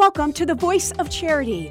Welcome 0.00 0.32
to 0.32 0.46
the 0.46 0.54
Voice 0.54 0.92
of 0.92 1.10
Charity. 1.10 1.70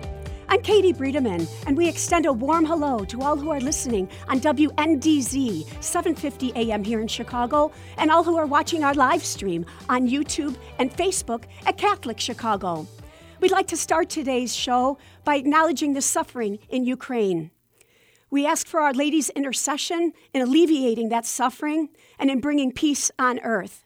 I'm 0.49 0.61
Katie 0.61 0.93
Breedeman, 0.93 1.49
and 1.65 1.75
we 1.75 1.89
extend 1.89 2.27
a 2.27 2.31
warm 2.31 2.63
hello 2.63 3.03
to 3.05 3.23
all 3.23 3.35
who 3.35 3.49
are 3.49 3.59
listening 3.59 4.07
on 4.27 4.39
WNDZ 4.39 5.83
750 5.83 6.51
AM 6.55 6.83
here 6.83 7.01
in 7.01 7.07
Chicago, 7.07 7.71
and 7.97 8.11
all 8.11 8.23
who 8.23 8.37
are 8.37 8.45
watching 8.45 8.83
our 8.83 8.93
live 8.93 9.25
stream 9.25 9.65
on 9.89 10.07
YouTube 10.07 10.55
and 10.77 10.95
Facebook 10.95 11.45
at 11.65 11.77
Catholic 11.77 12.19
Chicago. 12.19 12.87
We'd 13.39 13.49
like 13.49 13.65
to 13.69 13.75
start 13.75 14.11
today's 14.11 14.55
show 14.55 14.99
by 15.23 15.37
acknowledging 15.37 15.93
the 15.93 16.01
suffering 16.03 16.59
in 16.69 16.85
Ukraine. 16.85 17.49
We 18.29 18.45
ask 18.45 18.67
for 18.67 18.79
Our 18.81 18.93
Lady's 18.93 19.31
intercession 19.31 20.13
in 20.35 20.43
alleviating 20.43 21.09
that 21.09 21.25
suffering 21.25 21.89
and 22.19 22.29
in 22.29 22.41
bringing 22.41 22.73
peace 22.73 23.09
on 23.17 23.39
earth. 23.39 23.85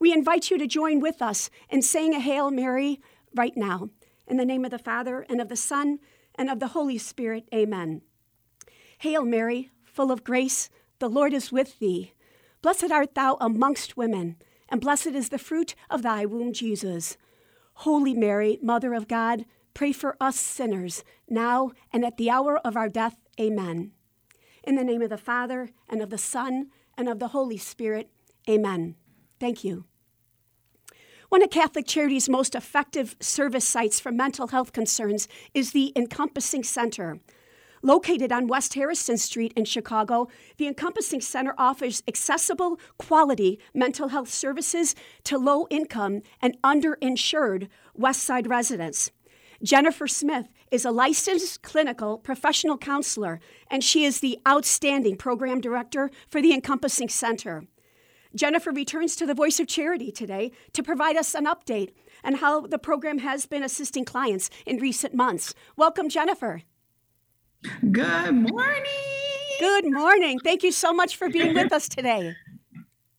We 0.00 0.12
invite 0.12 0.50
you 0.50 0.58
to 0.58 0.66
join 0.66 0.98
with 0.98 1.22
us 1.22 1.50
in 1.70 1.82
saying 1.82 2.14
a 2.14 2.20
Hail 2.20 2.50
Mary 2.50 3.00
right 3.36 3.56
now. 3.56 3.90
In 4.26 4.36
the 4.36 4.44
name 4.44 4.64
of 4.64 4.70
the 4.70 4.78
Father, 4.78 5.24
and 5.28 5.40
of 5.40 5.48
the 5.48 5.56
Son, 5.56 5.98
and 6.34 6.50
of 6.50 6.58
the 6.58 6.68
Holy 6.68 6.98
Spirit, 6.98 7.48
amen. 7.54 8.02
Hail 8.98 9.24
Mary, 9.24 9.70
full 9.84 10.10
of 10.10 10.24
grace, 10.24 10.68
the 10.98 11.08
Lord 11.08 11.32
is 11.32 11.52
with 11.52 11.78
thee. 11.78 12.12
Blessed 12.62 12.90
art 12.90 13.14
thou 13.14 13.36
amongst 13.40 13.96
women, 13.96 14.36
and 14.68 14.80
blessed 14.80 15.08
is 15.08 15.28
the 15.28 15.38
fruit 15.38 15.74
of 15.90 16.02
thy 16.02 16.26
womb, 16.26 16.52
Jesus. 16.52 17.16
Holy 17.74 18.14
Mary, 18.14 18.58
Mother 18.62 18.94
of 18.94 19.06
God, 19.06 19.44
pray 19.74 19.92
for 19.92 20.16
us 20.20 20.36
sinners, 20.36 21.04
now 21.28 21.72
and 21.92 22.04
at 22.04 22.16
the 22.16 22.30
hour 22.30 22.58
of 22.58 22.76
our 22.76 22.88
death, 22.88 23.16
amen. 23.38 23.92
In 24.64 24.74
the 24.74 24.84
name 24.84 25.02
of 25.02 25.10
the 25.10 25.18
Father, 25.18 25.70
and 25.88 26.02
of 26.02 26.10
the 26.10 26.18
Son, 26.18 26.70
and 26.96 27.08
of 27.08 27.18
the 27.18 27.28
Holy 27.28 27.58
Spirit, 27.58 28.10
amen. 28.48 28.96
Thank 29.38 29.62
you. 29.62 29.84
One 31.28 31.42
of 31.42 31.50
Catholic 31.50 31.88
Charity's 31.88 32.28
most 32.28 32.54
effective 32.54 33.16
service 33.18 33.66
sites 33.66 33.98
for 33.98 34.12
mental 34.12 34.48
health 34.48 34.72
concerns 34.72 35.26
is 35.54 35.72
the 35.72 35.92
Encompassing 35.96 36.62
Center. 36.62 37.18
Located 37.82 38.30
on 38.30 38.46
West 38.46 38.74
Harrison 38.74 39.18
Street 39.18 39.52
in 39.56 39.64
Chicago, 39.64 40.28
the 40.56 40.68
Encompassing 40.68 41.20
Center 41.20 41.52
offers 41.58 42.02
accessible, 42.06 42.78
quality 42.98 43.58
mental 43.74 44.08
health 44.08 44.28
services 44.28 44.94
to 45.24 45.36
low 45.36 45.66
income 45.68 46.22
and 46.40 46.56
underinsured 46.62 47.68
West 47.94 48.22
Side 48.22 48.46
residents. 48.48 49.10
Jennifer 49.62 50.06
Smith 50.06 50.46
is 50.70 50.84
a 50.84 50.92
licensed 50.92 51.62
clinical 51.62 52.18
professional 52.18 52.78
counselor, 52.78 53.40
and 53.68 53.82
she 53.82 54.04
is 54.04 54.20
the 54.20 54.38
outstanding 54.46 55.16
program 55.16 55.60
director 55.60 56.08
for 56.28 56.40
the 56.40 56.54
Encompassing 56.54 57.08
Center. 57.08 57.64
Jennifer 58.36 58.70
returns 58.70 59.16
to 59.16 59.26
the 59.26 59.34
Voice 59.34 59.58
of 59.58 59.66
Charity 59.66 60.12
today 60.12 60.52
to 60.74 60.82
provide 60.82 61.16
us 61.16 61.34
an 61.34 61.46
update 61.46 61.92
on 62.22 62.34
how 62.34 62.60
the 62.60 62.78
program 62.78 63.18
has 63.18 63.46
been 63.46 63.62
assisting 63.62 64.04
clients 64.04 64.50
in 64.66 64.76
recent 64.76 65.14
months. 65.14 65.54
Welcome, 65.76 66.10
Jennifer. 66.10 66.62
Good 67.90 68.34
morning. 68.34 68.84
Good 69.58 69.90
morning. 69.90 70.38
Thank 70.38 70.62
you 70.62 70.70
so 70.70 70.92
much 70.92 71.16
for 71.16 71.30
being 71.30 71.54
with 71.54 71.72
us 71.72 71.88
today. 71.88 72.34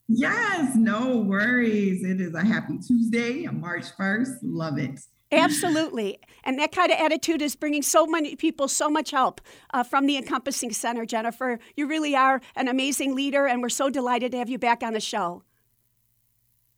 Yes, 0.09 0.73
no 0.77 1.17
worries. 1.17 2.01
It 2.01 2.21
is 2.21 2.33
a 2.33 2.41
happy 2.41 2.77
Tuesday, 2.77 3.45
March 3.47 3.87
1st. 3.99 4.37
Love 4.41 4.77
it. 4.77 5.01
Absolutely. 5.31 6.19
And 6.43 6.57
that 6.59 6.71
kind 6.71 6.91
of 6.91 6.97
attitude 6.99 7.41
is 7.41 7.55
bringing 7.55 7.81
so 7.81 8.05
many 8.05 8.35
people 8.35 8.67
so 8.67 8.89
much 8.89 9.11
help 9.11 9.41
uh, 9.73 9.83
from 9.83 10.05
the 10.05 10.15
Encompassing 10.15 10.71
Center, 10.71 11.05
Jennifer. 11.05 11.59
You 11.75 11.87
really 11.87 12.15
are 12.15 12.41
an 12.55 12.67
amazing 12.67 13.15
leader, 13.15 13.45
and 13.45 13.61
we're 13.61 13.69
so 13.69 13.89
delighted 13.89 14.31
to 14.31 14.37
have 14.37 14.49
you 14.49 14.57
back 14.57 14.83
on 14.83 14.93
the 14.93 15.01
show. 15.01 15.43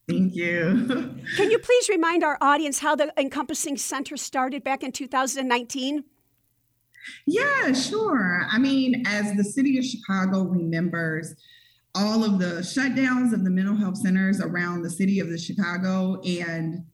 Thank 0.07 0.33
you. 0.35 0.87
Can 1.35 1.51
you 1.51 1.59
please 1.59 1.87
remind 1.87 2.23
our 2.23 2.37
audience 2.41 2.79
how 2.79 2.95
the 2.95 3.13
Encompassing 3.19 3.77
Center 3.77 4.17
started 4.17 4.63
back 4.63 4.81
in 4.81 4.91
2019? 4.91 6.03
Yeah, 7.27 7.71
sure. 7.73 8.47
I 8.51 8.57
mean, 8.57 9.03
as 9.05 9.35
the 9.35 9.43
city 9.43 9.77
of 9.77 9.85
Chicago 9.85 10.43
remembers 10.43 11.35
all 11.95 12.23
of 12.23 12.39
the 12.39 12.61
shutdowns 12.61 13.33
of 13.33 13.43
the 13.43 13.49
mental 13.49 13.75
health 13.75 13.97
centers 13.97 14.41
around 14.41 14.81
the 14.81 14.89
city 14.89 15.19
of 15.19 15.29
the 15.29 15.37
Chicago 15.37 16.19
and 16.21 16.85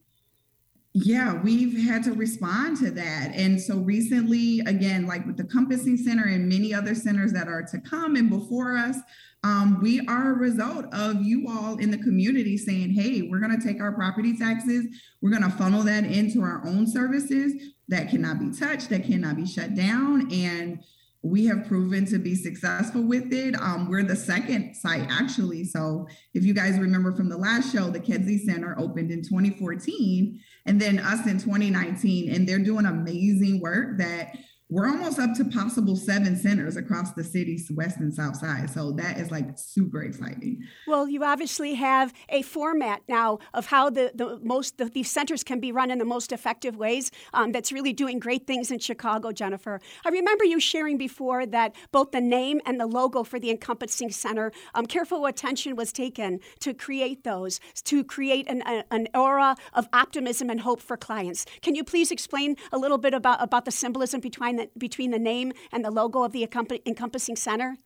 yeah, 0.97 1.33
we've 1.33 1.85
had 1.85 2.03
to 2.05 2.13
respond 2.13 2.77
to 2.77 2.89
that. 2.89 3.31
And 3.35 3.61
so 3.61 3.79
recently, 3.79 4.61
again, 4.61 5.05
like 5.05 5.25
with 5.25 5.35
the 5.35 5.43
Compassing 5.43 5.97
Center 5.97 6.23
and 6.23 6.47
many 6.47 6.73
other 6.73 6.95
centers 6.95 7.33
that 7.33 7.49
are 7.49 7.63
to 7.63 7.81
come 7.81 8.15
and 8.15 8.29
before 8.29 8.77
us, 8.77 8.95
um, 9.43 9.81
we 9.81 10.07
are 10.07 10.31
a 10.31 10.37
result 10.37 10.85
of 10.93 11.21
you 11.21 11.47
all 11.49 11.77
in 11.79 11.91
the 11.91 11.97
community 11.97 12.57
saying, 12.57 12.91
hey, 12.93 13.23
we're 13.23 13.41
going 13.41 13.59
to 13.59 13.67
take 13.67 13.81
our 13.81 13.91
property 13.91 14.37
taxes, 14.37 14.85
we're 15.21 15.31
going 15.31 15.43
to 15.43 15.49
funnel 15.57 15.83
that 15.83 16.05
into 16.05 16.41
our 16.41 16.65
own 16.65 16.87
services 16.87 17.51
that 17.89 18.09
cannot 18.09 18.39
be 18.39 18.57
touched, 18.57 18.89
that 18.89 19.03
cannot 19.03 19.35
be 19.35 19.45
shut 19.45 19.75
down. 19.75 20.31
And 20.31 20.81
we 21.25 21.45
have 21.47 21.67
proven 21.67 22.05
to 22.05 22.19
be 22.19 22.35
successful 22.35 23.01
with 23.01 23.33
it. 23.33 23.59
Um, 23.59 23.89
we're 23.89 24.03
the 24.03 24.15
second 24.15 24.75
site 24.75 25.07
actually. 25.09 25.63
So 25.65 26.07
if 26.35 26.45
you 26.45 26.53
guys 26.53 26.77
remember 26.77 27.11
from 27.13 27.29
the 27.29 27.37
last 27.37 27.73
show, 27.73 27.89
the 27.89 27.99
Kedzie 27.99 28.45
Center 28.45 28.75
opened 28.77 29.09
in 29.09 29.23
2014 29.23 30.39
and 30.65 30.81
then 30.81 30.99
us 30.99 31.25
in 31.25 31.39
2019. 31.39 32.33
And 32.33 32.47
they're 32.47 32.59
doing 32.59 32.85
amazing 32.85 33.59
work 33.61 33.97
that 33.99 34.37
we're 34.69 34.87
almost 34.87 35.19
up 35.19 35.35
to 35.35 35.45
possible 35.45 35.95
seven 35.95 36.35
centers 36.35 36.75
across 36.75 37.11
the 37.11 37.23
city's 37.23 37.69
west 37.71 37.97
and 37.97 38.11
south 38.11 38.37
side. 38.37 38.67
So 38.69 38.91
that 38.93 39.19
is 39.19 39.29
like 39.29 39.57
super 39.59 40.01
exciting. 40.01 40.63
Well, 40.87 41.07
you 41.07 41.23
obviously 41.23 41.75
have 41.75 42.11
a 42.29 42.41
format 42.41 43.01
now 43.07 43.39
of 43.53 43.67
how 43.67 43.91
the, 43.91 44.11
the 44.15 44.39
most 44.41 44.79
the, 44.79 44.85
these 44.85 45.11
centers 45.11 45.43
can 45.43 45.59
be 45.59 45.71
run 45.71 45.91
in 45.91 45.99
the 45.99 46.05
most 46.05 46.31
effective 46.31 46.75
ways. 46.77 47.11
Um, 47.33 47.51
that's 47.51 47.71
really 47.71 47.93
doing 47.93 48.17
great 48.17 48.47
things 48.47 48.71
in 48.71 48.79
Chicago, 48.79 49.31
Jennifer. 49.31 49.79
I 50.03 50.09
remember 50.09 50.43
you 50.43 50.59
sharing 50.59 50.97
before 50.97 51.45
that 51.45 51.75
both 51.91 52.11
the 52.11 52.21
name 52.21 52.59
and 52.65 52.79
the 52.79 52.87
logo 52.87 53.23
for 53.23 53.39
the 53.39 53.51
encompassing 53.51 54.11
center, 54.11 54.51
um, 54.73 54.87
careful 54.87 55.27
attention 55.27 55.75
was 55.75 55.91
taken 55.91 56.39
to 56.61 56.73
create 56.73 57.23
those, 57.23 57.59
to 57.83 58.03
create 58.03 58.49
an, 58.49 58.63
a, 58.65 58.83
an 58.89 59.09
aura 59.13 59.57
of 59.73 59.87
optimism 59.93 60.49
and 60.49 60.61
hope 60.61 60.81
for 60.81 60.97
clients. 60.97 61.45
Can 61.61 61.75
you 61.75 61.83
please 61.83 62.09
explain 62.09 62.55
a 62.71 62.79
little 62.79 62.97
bit 62.97 63.13
about, 63.13 63.43
about 63.43 63.65
the 63.65 63.71
symbolism 63.71 64.21
between 64.21 64.54
the, 64.55 64.69
between 64.77 65.11
the 65.11 65.19
name 65.19 65.53
and 65.71 65.83
the 65.83 65.91
logo 65.91 66.23
of 66.23 66.31
the 66.31 66.43
encompassing 66.85 67.35
center? 67.35 67.77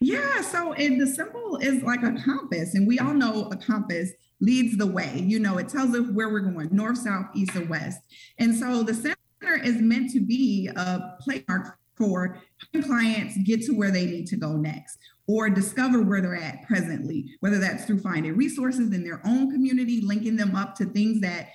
Yeah, 0.00 0.42
so 0.42 0.72
it, 0.72 0.98
the 0.98 1.06
symbol 1.06 1.58
is 1.60 1.82
like 1.82 2.02
a 2.02 2.12
compass, 2.24 2.74
and 2.74 2.86
we 2.86 2.98
all 2.98 3.14
know 3.14 3.48
a 3.50 3.56
compass 3.56 4.12
leads 4.40 4.76
the 4.76 4.86
way. 4.86 5.22
You 5.24 5.38
know, 5.40 5.58
it 5.58 5.68
tells 5.68 5.94
us 5.94 6.08
where 6.12 6.28
we're 6.28 6.40
going 6.40 6.68
north, 6.70 6.98
south, 6.98 7.26
east, 7.34 7.56
or 7.56 7.64
west. 7.64 8.00
And 8.38 8.54
so 8.54 8.82
the 8.82 8.94
center 8.94 9.62
is 9.62 9.76
meant 9.76 10.10
to 10.12 10.20
be 10.20 10.68
a 10.76 11.16
playmark 11.26 11.72
for 11.96 12.40
clients 12.82 13.38
get 13.38 13.62
to 13.62 13.72
where 13.72 13.90
they 13.90 14.04
need 14.04 14.26
to 14.26 14.36
go 14.36 14.52
next 14.52 14.98
or 15.26 15.48
discover 15.48 16.02
where 16.02 16.20
they're 16.20 16.36
at 16.36 16.62
presently, 16.66 17.34
whether 17.40 17.58
that's 17.58 17.84
through 17.84 17.98
finding 17.98 18.36
resources 18.36 18.92
in 18.92 19.02
their 19.02 19.20
own 19.24 19.50
community, 19.50 20.02
linking 20.02 20.36
them 20.36 20.54
up 20.54 20.74
to 20.74 20.84
things 20.84 21.20
that 21.20 21.48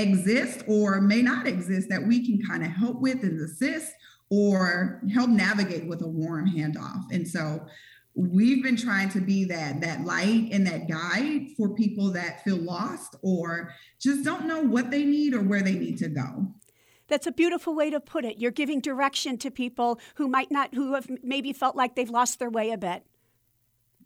exist 0.00 0.62
or 0.66 1.00
may 1.00 1.22
not 1.22 1.46
exist 1.46 1.88
that 1.90 2.06
we 2.06 2.24
can 2.24 2.40
kind 2.46 2.64
of 2.64 2.70
help 2.70 3.00
with 3.00 3.22
and 3.22 3.40
assist 3.40 3.92
or 4.30 5.02
help 5.12 5.30
navigate 5.30 5.86
with 5.86 6.02
a 6.02 6.08
warm 6.08 6.48
handoff. 6.48 7.02
And 7.10 7.26
so 7.26 7.66
we've 8.14 8.62
been 8.62 8.76
trying 8.76 9.08
to 9.10 9.20
be 9.20 9.44
that 9.44 9.80
that 9.80 10.04
light 10.04 10.48
and 10.52 10.66
that 10.66 10.88
guide 10.88 11.48
for 11.56 11.74
people 11.74 12.10
that 12.12 12.42
feel 12.42 12.56
lost 12.56 13.16
or 13.22 13.72
just 14.00 14.24
don't 14.24 14.46
know 14.46 14.60
what 14.60 14.90
they 14.90 15.04
need 15.04 15.34
or 15.34 15.42
where 15.42 15.62
they 15.62 15.74
need 15.74 15.98
to 15.98 16.08
go. 16.08 16.48
That's 17.06 17.26
a 17.26 17.32
beautiful 17.32 17.74
way 17.74 17.88
to 17.90 18.00
put 18.00 18.24
it. 18.24 18.38
You're 18.38 18.50
giving 18.50 18.80
direction 18.80 19.38
to 19.38 19.50
people 19.50 19.98
who 20.16 20.28
might 20.28 20.50
not, 20.50 20.74
who 20.74 20.94
have 20.94 21.08
maybe 21.22 21.52
felt 21.52 21.74
like 21.74 21.94
they've 21.94 22.10
lost 22.10 22.38
their 22.38 22.50
way 22.50 22.70
a 22.70 22.76
bit. 22.76 23.02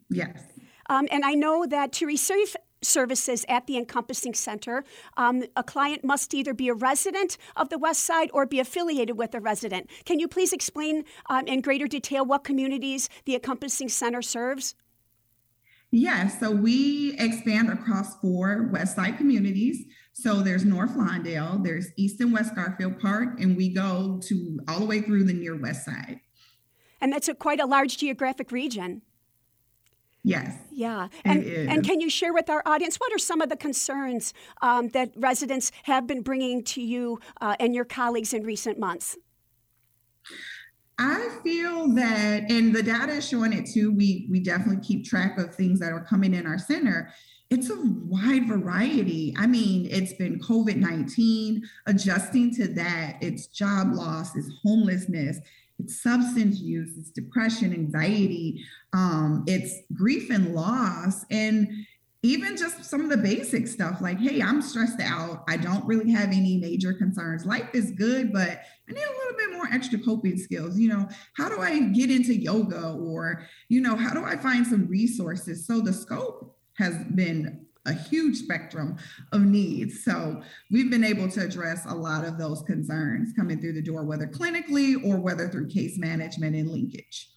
Yes. 0.09 0.41
Um, 0.89 1.07
and 1.11 1.25
I 1.25 1.33
know 1.33 1.65
that 1.65 1.91
to 1.93 2.05
receive 2.05 2.55
services 2.85 3.45
at 3.47 3.67
the 3.67 3.77
Encompassing 3.77 4.33
Center. 4.33 4.83
Um, 5.17 5.43
a 5.55 5.63
client 5.63 6.03
must 6.03 6.33
either 6.33 6.53
be 6.53 6.69
a 6.69 6.73
resident 6.73 7.37
of 7.55 7.69
the 7.69 7.77
West 7.77 8.01
Side 8.01 8.29
or 8.33 8.45
be 8.45 8.59
affiliated 8.59 9.17
with 9.17 9.33
a 9.35 9.39
resident. 9.39 9.89
Can 10.05 10.19
you 10.19 10.27
please 10.27 10.53
explain 10.53 11.03
um, 11.29 11.47
in 11.47 11.61
greater 11.61 11.87
detail 11.87 12.25
what 12.25 12.43
communities 12.43 13.09
the 13.25 13.35
Encompassing 13.35 13.89
Center 13.89 14.21
serves? 14.21 14.75
Yes, 15.91 16.39
so 16.39 16.49
we 16.49 17.15
expand 17.19 17.69
across 17.69 18.19
four 18.19 18.69
West 18.71 18.95
Side 18.95 19.17
communities. 19.17 19.85
So 20.13 20.41
there's 20.41 20.65
North 20.65 20.95
Lawndale, 20.95 21.63
there's 21.63 21.87
East 21.97 22.19
and 22.19 22.33
West 22.33 22.55
Garfield 22.55 22.99
Park, 22.99 23.39
and 23.39 23.55
we 23.55 23.69
go 23.69 24.19
to 24.23 24.59
all 24.67 24.79
the 24.79 24.85
way 24.85 25.01
through 25.01 25.25
the 25.25 25.33
near 25.33 25.55
West 25.55 25.85
Side. 25.85 26.19
And 26.99 27.13
that's 27.13 27.27
a, 27.27 27.35
quite 27.35 27.59
a 27.59 27.65
large 27.65 27.97
geographic 27.97 28.51
region. 28.51 29.01
Yes. 30.23 30.55
Yeah. 30.71 31.09
And, 31.25 31.43
and 31.43 31.83
can 31.83 31.99
you 31.99 32.09
share 32.09 32.33
with 32.33 32.49
our 32.49 32.63
audience 32.65 32.95
what 32.95 33.11
are 33.13 33.17
some 33.17 33.41
of 33.41 33.49
the 33.49 33.57
concerns 33.57 34.33
um, 34.61 34.87
that 34.89 35.11
residents 35.17 35.71
have 35.83 36.07
been 36.07 36.21
bringing 36.21 36.63
to 36.63 36.81
you 36.81 37.19
uh, 37.41 37.55
and 37.59 37.75
your 37.75 37.85
colleagues 37.85 38.33
in 38.33 38.43
recent 38.43 38.79
months? 38.79 39.17
I 40.97 41.27
feel 41.43 41.89
that, 41.95 42.49
and 42.49 42.73
the 42.73 42.83
data 42.83 43.13
is 43.13 43.27
showing 43.27 43.51
it 43.51 43.65
too. 43.65 43.91
We 43.91 44.27
we 44.29 44.39
definitely 44.39 44.81
keep 44.81 45.03
track 45.03 45.37
of 45.37 45.53
things 45.55 45.79
that 45.79 45.91
are 45.91 46.05
coming 46.05 46.33
in 46.33 46.45
our 46.45 46.59
center. 46.59 47.11
It's 47.49 47.69
a 47.69 47.75
wide 48.05 48.47
variety. 48.47 49.33
I 49.37 49.47
mean, 49.47 49.87
it's 49.91 50.13
been 50.13 50.39
COVID 50.39 50.77
nineteen, 50.77 51.63
adjusting 51.87 52.53
to 52.55 52.67
that. 52.75 53.17
It's 53.21 53.47
job 53.47 53.93
loss, 53.93 54.35
it's 54.35 54.49
homelessness, 54.63 55.39
it's 55.83 56.01
substance 56.01 56.59
use, 56.59 56.97
it's 56.97 57.11
depression, 57.11 57.73
anxiety, 57.73 58.63
um, 58.93 59.43
it's 59.47 59.75
grief 59.93 60.29
and 60.29 60.53
loss, 60.55 61.25
and 61.29 61.67
even 62.25 62.55
just 62.55 62.85
some 62.85 63.01
of 63.01 63.09
the 63.09 63.17
basic 63.17 63.67
stuff 63.67 63.99
like, 63.99 64.17
hey, 64.17 64.41
I'm 64.41 64.61
stressed 64.61 65.01
out. 65.01 65.43
I 65.49 65.57
don't 65.57 65.85
really 65.85 66.09
have 66.11 66.29
any 66.29 66.57
major 66.57 66.93
concerns. 66.93 67.45
Life 67.45 67.69
is 67.73 67.91
good, 67.91 68.31
but 68.31 68.61
I 68.89 68.93
need 68.93 69.03
a 69.03 69.17
little 69.17 69.37
bit 69.37 69.51
more 69.51 69.67
extra 69.73 69.99
coping 69.99 70.37
skills. 70.37 70.79
You 70.79 70.87
know, 70.87 71.09
how 71.35 71.49
do 71.49 71.59
I 71.59 71.77
get 71.79 72.09
into 72.09 72.33
yoga 72.33 72.93
or, 72.93 73.45
you 73.67 73.81
know, 73.81 73.97
how 73.97 74.13
do 74.13 74.23
I 74.23 74.37
find 74.37 74.65
some 74.65 74.87
resources? 74.87 75.67
So 75.67 75.81
the 75.81 75.91
scope 75.91 76.57
has 76.77 76.95
been 77.13 77.62
a 77.85 77.93
huge 77.93 78.37
spectrum 78.37 78.97
of 79.31 79.41
needs. 79.41 80.03
So 80.03 80.41
we've 80.71 80.89
been 80.89 81.03
able 81.03 81.29
to 81.29 81.41
address 81.41 81.85
a 81.87 81.95
lot 81.95 82.25
of 82.25 82.37
those 82.37 82.61
concerns 82.63 83.33
coming 83.33 83.59
through 83.59 83.73
the 83.73 83.81
door, 83.81 84.05
whether 84.05 84.27
clinically 84.27 85.03
or 85.05 85.19
whether 85.19 85.49
through 85.49 85.67
case 85.67 85.97
management 85.97 86.55
and 86.55 86.69
linkage. 86.69 87.29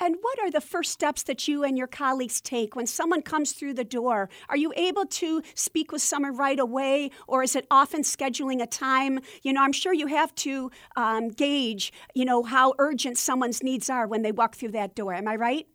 And 0.00 0.16
what 0.20 0.40
are 0.40 0.50
the 0.50 0.60
first 0.60 0.90
steps 0.90 1.22
that 1.24 1.46
you 1.46 1.62
and 1.62 1.78
your 1.78 1.86
colleagues 1.86 2.40
take 2.40 2.74
when 2.74 2.86
someone 2.86 3.22
comes 3.22 3.52
through 3.52 3.74
the 3.74 3.84
door? 3.84 4.28
Are 4.48 4.56
you 4.56 4.72
able 4.76 5.06
to 5.06 5.40
speak 5.54 5.92
with 5.92 6.02
someone 6.02 6.36
right 6.36 6.58
away, 6.58 7.12
or 7.28 7.44
is 7.44 7.54
it 7.54 7.66
often 7.70 8.02
scheduling 8.02 8.60
a 8.60 8.66
time? 8.66 9.20
You 9.42 9.52
know, 9.52 9.62
I'm 9.62 9.72
sure 9.72 9.92
you 9.92 10.08
have 10.08 10.34
to 10.36 10.72
um, 10.96 11.28
gauge, 11.28 11.92
you 12.12 12.24
know, 12.24 12.42
how 12.42 12.74
urgent 12.78 13.18
someone's 13.18 13.62
needs 13.62 13.88
are 13.88 14.08
when 14.08 14.22
they 14.22 14.32
walk 14.32 14.56
through 14.56 14.72
that 14.72 14.96
door. 14.96 15.14
Am 15.14 15.28
I 15.28 15.36
right? 15.36 15.66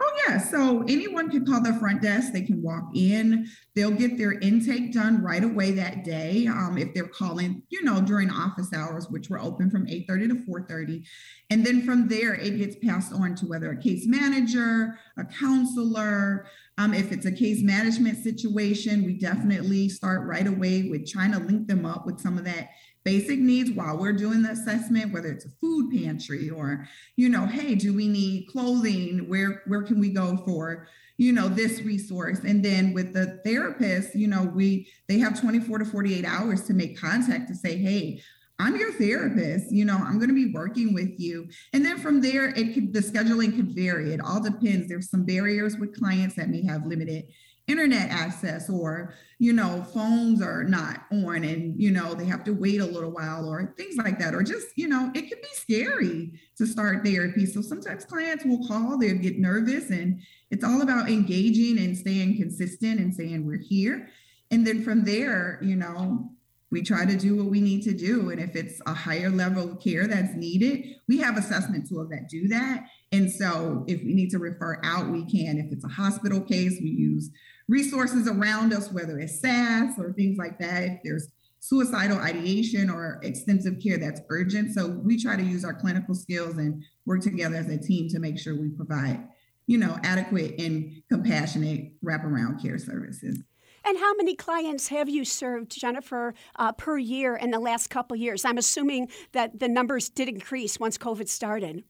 Oh, 0.00 0.12
yeah. 0.26 0.38
So 0.38 0.82
anyone 0.88 1.30
can 1.30 1.44
call 1.44 1.62
the 1.62 1.74
front 1.74 2.02
desk. 2.02 2.32
They 2.32 2.42
can 2.42 2.62
walk 2.62 2.90
in. 2.94 3.48
They'll 3.74 3.90
get 3.90 4.18
their 4.18 4.32
intake 4.32 4.92
done 4.92 5.22
right 5.22 5.44
away 5.44 5.72
that 5.72 6.04
day. 6.04 6.46
Um, 6.46 6.78
if 6.78 6.94
they're 6.94 7.08
calling, 7.08 7.62
you 7.68 7.82
know, 7.84 8.00
during 8.00 8.30
office 8.30 8.72
hours, 8.72 9.08
which 9.10 9.28
were 9.28 9.40
open 9.40 9.70
from 9.70 9.86
8:30 9.86 10.28
to 10.28 10.44
4:30, 10.46 11.04
and 11.50 11.64
then 11.64 11.82
from 11.82 12.08
there 12.08 12.34
it 12.34 12.58
gets 12.58 12.76
passed 12.76 13.12
on 13.12 13.34
to 13.36 13.46
whether 13.46 13.70
a 13.70 13.76
case 13.76 14.06
manager, 14.06 14.98
a 15.16 15.24
counselor. 15.24 16.46
Um, 16.78 16.94
if 16.94 17.12
it's 17.12 17.26
a 17.26 17.32
case 17.32 17.62
management 17.62 18.22
situation, 18.22 19.04
we 19.04 19.14
definitely 19.14 19.88
start 19.88 20.26
right 20.26 20.46
away 20.46 20.88
with 20.88 21.10
trying 21.10 21.32
to 21.32 21.38
link 21.38 21.68
them 21.68 21.84
up 21.84 22.06
with 22.06 22.20
some 22.20 22.38
of 22.38 22.44
that 22.44 22.70
basic 23.04 23.38
needs 23.38 23.70
while 23.70 23.96
we're 23.96 24.12
doing 24.12 24.42
the 24.42 24.50
assessment 24.50 25.12
whether 25.12 25.28
it's 25.28 25.44
a 25.44 25.50
food 25.60 25.90
pantry 25.90 26.50
or 26.50 26.86
you 27.16 27.28
know 27.28 27.46
hey 27.46 27.74
do 27.74 27.94
we 27.94 28.08
need 28.08 28.46
clothing 28.48 29.28
where 29.28 29.62
where 29.66 29.82
can 29.82 29.98
we 29.98 30.10
go 30.10 30.36
for 30.44 30.86
you 31.16 31.32
know 31.32 31.48
this 31.48 31.82
resource 31.82 32.40
and 32.40 32.64
then 32.64 32.92
with 32.92 33.12
the 33.12 33.40
therapist 33.44 34.14
you 34.14 34.26
know 34.26 34.44
we 34.54 34.86
they 35.08 35.18
have 35.18 35.40
24 35.40 35.78
to 35.78 35.84
48 35.84 36.24
hours 36.24 36.62
to 36.64 36.74
make 36.74 36.98
contact 36.98 37.48
to 37.48 37.54
say 37.54 37.76
hey 37.76 38.20
I'm 38.60 38.76
your 38.76 38.92
therapist. 38.92 39.72
You 39.72 39.86
know, 39.86 39.96
I'm 39.96 40.18
going 40.18 40.28
to 40.28 40.34
be 40.34 40.52
working 40.52 40.92
with 40.92 41.18
you. 41.18 41.48
And 41.72 41.82
then 41.82 41.98
from 41.98 42.20
there, 42.20 42.50
it 42.50 42.74
could 42.74 42.92
the 42.92 43.00
scheduling 43.00 43.56
could 43.56 43.74
vary. 43.74 44.12
It 44.12 44.20
all 44.20 44.42
depends. 44.42 44.86
There's 44.86 45.08
some 45.08 45.24
barriers 45.24 45.78
with 45.78 45.98
clients 45.98 46.34
that 46.36 46.50
may 46.50 46.62
have 46.66 46.84
limited 46.84 47.24
internet 47.70 48.10
access 48.10 48.68
or 48.68 49.14
you 49.38 49.52
know 49.52 49.82
phones 49.94 50.42
are 50.42 50.64
not 50.64 51.04
on 51.12 51.44
and 51.44 51.80
you 51.80 51.90
know 51.90 52.14
they 52.14 52.24
have 52.24 52.42
to 52.44 52.52
wait 52.52 52.80
a 52.80 52.84
little 52.84 53.10
while 53.10 53.48
or 53.48 53.74
things 53.76 53.96
like 53.96 54.18
that 54.18 54.34
or 54.34 54.42
just 54.42 54.68
you 54.76 54.88
know 54.88 55.10
it 55.14 55.28
can 55.28 55.38
be 55.40 55.48
scary 55.52 56.32
to 56.56 56.66
start 56.66 57.04
therapy. 57.04 57.46
So 57.46 57.62
sometimes 57.62 58.04
clients 58.04 58.44
will 58.44 58.66
call 58.66 58.98
they'll 58.98 59.16
get 59.16 59.38
nervous 59.38 59.90
and 59.90 60.20
it's 60.50 60.64
all 60.64 60.82
about 60.82 61.08
engaging 61.08 61.78
and 61.78 61.96
staying 61.96 62.36
consistent 62.36 62.98
and 62.98 63.14
saying 63.14 63.46
we're 63.46 63.62
here. 63.62 64.08
And 64.50 64.66
then 64.66 64.82
from 64.82 65.04
there 65.04 65.58
you 65.62 65.76
know 65.76 66.30
we 66.70 66.82
try 66.82 67.04
to 67.04 67.16
do 67.16 67.36
what 67.36 67.46
we 67.46 67.60
need 67.60 67.82
to 67.82 67.92
do 67.92 68.30
and 68.30 68.40
if 68.40 68.54
it's 68.54 68.80
a 68.86 68.94
higher 68.94 69.30
level 69.30 69.72
of 69.72 69.80
care 69.80 70.06
that's 70.06 70.34
needed 70.34 70.96
we 71.08 71.18
have 71.18 71.36
assessment 71.36 71.88
tools 71.88 72.08
that 72.08 72.28
do 72.28 72.48
that 72.48 72.84
and 73.12 73.30
so 73.30 73.84
if 73.88 74.02
we 74.04 74.14
need 74.14 74.30
to 74.30 74.38
refer 74.38 74.80
out 74.84 75.08
we 75.08 75.24
can 75.24 75.58
if 75.58 75.72
it's 75.72 75.84
a 75.84 75.88
hospital 75.88 76.40
case 76.40 76.78
we 76.80 76.90
use 76.90 77.30
resources 77.70 78.28
around 78.28 78.74
us, 78.74 78.90
whether 78.92 79.18
it's 79.18 79.40
SASS 79.40 79.94
or 79.96 80.12
things 80.12 80.36
like 80.36 80.58
that, 80.58 80.82
if 80.82 81.00
there's 81.04 81.28
suicidal 81.60 82.18
ideation 82.18 82.90
or 82.90 83.20
extensive 83.22 83.78
care 83.82 83.96
that's 83.96 84.20
urgent. 84.28 84.74
So 84.74 84.88
we 84.88 85.22
try 85.22 85.36
to 85.36 85.42
use 85.42 85.64
our 85.64 85.74
clinical 85.74 86.14
skills 86.14 86.56
and 86.56 86.82
work 87.06 87.22
together 87.22 87.56
as 87.56 87.68
a 87.68 87.78
team 87.78 88.08
to 88.08 88.18
make 88.18 88.38
sure 88.38 88.60
we 88.60 88.70
provide, 88.70 89.28
you 89.66 89.78
know, 89.78 89.98
adequate 90.02 90.58
and 90.58 91.02
compassionate 91.08 91.92
wraparound 92.04 92.60
care 92.60 92.78
services. 92.78 93.38
And 93.84 93.98
how 93.98 94.14
many 94.14 94.34
clients 94.34 94.88
have 94.88 95.08
you 95.08 95.24
served, 95.24 95.78
Jennifer, 95.78 96.34
uh, 96.56 96.72
per 96.72 96.98
year 96.98 97.36
in 97.36 97.50
the 97.50 97.58
last 97.58 97.88
couple 97.88 98.16
years? 98.16 98.44
I'm 98.44 98.58
assuming 98.58 99.08
that 99.32 99.58
the 99.60 99.68
numbers 99.68 100.08
did 100.08 100.28
increase 100.28 100.78
once 100.78 100.98
COVID 100.98 101.28
started. 101.28 101.84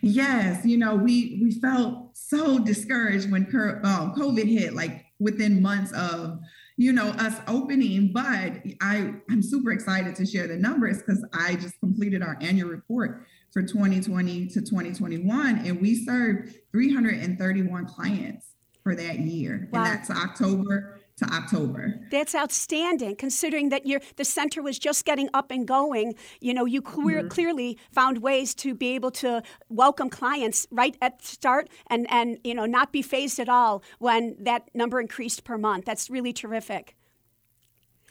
Yes, 0.00 0.64
you 0.64 0.78
know, 0.78 0.94
we 0.94 1.40
we 1.42 1.52
felt 1.52 2.16
so 2.16 2.58
discouraged 2.58 3.30
when 3.30 3.44
um, 3.84 4.14
COVID 4.14 4.48
hit, 4.48 4.74
like 4.74 5.04
within 5.18 5.60
months 5.62 5.92
of 5.92 6.38
you 6.76 6.92
know 6.92 7.08
us 7.08 7.34
opening. 7.48 8.12
But 8.12 8.62
I 8.80 9.14
I'm 9.30 9.42
super 9.42 9.72
excited 9.72 10.14
to 10.16 10.26
share 10.26 10.46
the 10.46 10.56
numbers 10.56 10.98
because 10.98 11.24
I 11.32 11.56
just 11.56 11.78
completed 11.80 12.22
our 12.22 12.36
annual 12.40 12.68
report 12.68 13.26
for 13.52 13.62
2020 13.62 14.46
to 14.48 14.60
2021, 14.60 15.58
and 15.66 15.80
we 15.80 16.04
served 16.04 16.54
331 16.72 17.86
clients 17.86 18.53
for 18.84 18.94
that 18.94 19.18
year, 19.18 19.68
wow. 19.72 19.82
and 19.82 19.92
that's 19.92 20.10
October 20.10 21.00
to 21.16 21.24
October. 21.26 22.00
That's 22.10 22.34
outstanding, 22.34 23.16
considering 23.16 23.70
that 23.70 23.86
you 23.86 24.00
the 24.16 24.24
center 24.24 24.62
was 24.62 24.78
just 24.78 25.04
getting 25.04 25.28
up 25.32 25.50
and 25.50 25.66
going. 25.66 26.14
You 26.40 26.54
know, 26.54 26.64
you 26.64 26.82
clear, 26.82 27.20
mm-hmm. 27.20 27.28
clearly 27.28 27.78
found 27.90 28.18
ways 28.18 28.54
to 28.56 28.74
be 28.74 28.88
able 28.94 29.10
to 29.12 29.42
welcome 29.68 30.10
clients 30.10 30.66
right 30.70 30.96
at 31.00 31.20
the 31.20 31.26
start, 31.26 31.68
and 31.88 32.06
and 32.10 32.38
you 32.44 32.54
know 32.54 32.66
not 32.66 32.92
be 32.92 33.02
phased 33.02 33.38
at 33.38 33.48
all 33.48 33.82
when 33.98 34.36
that 34.38 34.68
number 34.74 35.00
increased 35.00 35.44
per 35.44 35.56
month. 35.56 35.84
That's 35.84 36.10
really 36.10 36.32
terrific. 36.32 36.94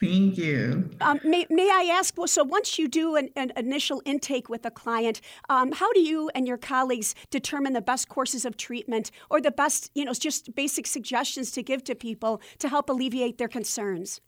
Thank 0.03 0.37
you. 0.37 0.89
Um, 0.99 1.21
may, 1.23 1.45
may 1.49 1.69
I 1.69 1.89
ask? 1.93 2.17
Well, 2.17 2.27
so 2.27 2.43
once 2.43 2.77
you 2.77 2.89
do 2.89 3.15
an, 3.15 3.29
an 3.37 3.53
initial 3.55 4.01
intake 4.03 4.49
with 4.49 4.65
a 4.65 4.71
client, 4.71 5.21
um, 5.47 5.71
how 5.71 5.93
do 5.93 6.01
you 6.01 6.29
and 6.35 6.45
your 6.45 6.57
colleagues 6.57 7.15
determine 7.29 7.71
the 7.71 7.81
best 7.81 8.09
courses 8.09 8.43
of 8.43 8.57
treatment 8.57 9.11
or 9.29 9.39
the 9.39 9.51
best, 9.51 9.91
you 9.95 10.03
know, 10.03 10.11
just 10.13 10.53
basic 10.55 10.87
suggestions 10.87 11.51
to 11.51 11.63
give 11.63 11.85
to 11.85 11.95
people 11.95 12.41
to 12.59 12.67
help 12.67 12.89
alleviate 12.89 13.37
their 13.37 13.47
concerns? 13.47 14.19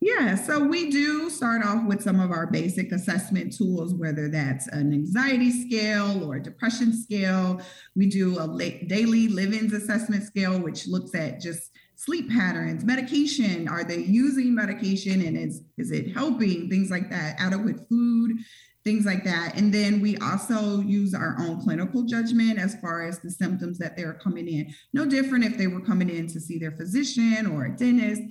Yeah, 0.00 0.36
so 0.36 0.62
we 0.62 0.88
do 0.88 1.28
start 1.30 1.64
off 1.64 1.84
with 1.86 2.00
some 2.02 2.20
of 2.20 2.30
our 2.30 2.46
basic 2.46 2.92
assessment 2.92 3.56
tools, 3.56 3.92
whether 3.94 4.28
that's 4.28 4.68
an 4.68 4.92
anxiety 4.92 5.50
scale 5.50 6.22
or 6.24 6.36
a 6.36 6.42
depression 6.42 6.92
scale. 6.92 7.60
We 7.96 8.06
do 8.06 8.38
a 8.38 8.46
daily 8.86 9.26
livings 9.26 9.72
assessment 9.72 10.22
scale, 10.22 10.60
which 10.60 10.86
looks 10.86 11.12
at 11.16 11.40
just 11.40 11.72
sleep 11.96 12.30
patterns, 12.30 12.84
medication. 12.84 13.68
Are 13.68 13.84
they 13.84 13.98
using 13.98 14.54
medication 14.54 15.22
and 15.22 15.36
is, 15.36 15.62
is 15.78 15.90
it 15.90 16.14
helping? 16.14 16.68
Things 16.68 16.90
like 16.90 17.10
that, 17.10 17.36
adequate 17.38 17.88
food, 17.88 18.38
things 18.84 19.06
like 19.06 19.24
that. 19.24 19.54
And 19.56 19.72
then 19.72 20.00
we 20.00 20.16
also 20.18 20.80
use 20.80 21.14
our 21.14 21.36
own 21.38 21.62
clinical 21.62 22.02
judgment 22.02 22.58
as 22.58 22.76
far 22.76 23.06
as 23.06 23.20
the 23.20 23.30
symptoms 23.30 23.78
that 23.78 23.96
they're 23.96 24.14
coming 24.14 24.46
in. 24.46 24.74
No 24.92 25.06
different 25.06 25.44
if 25.44 25.56
they 25.56 25.66
were 25.66 25.80
coming 25.80 26.10
in 26.10 26.26
to 26.28 26.40
see 26.40 26.58
their 26.58 26.72
physician 26.72 27.46
or 27.46 27.64
a 27.64 27.76
dentist. 27.76 28.22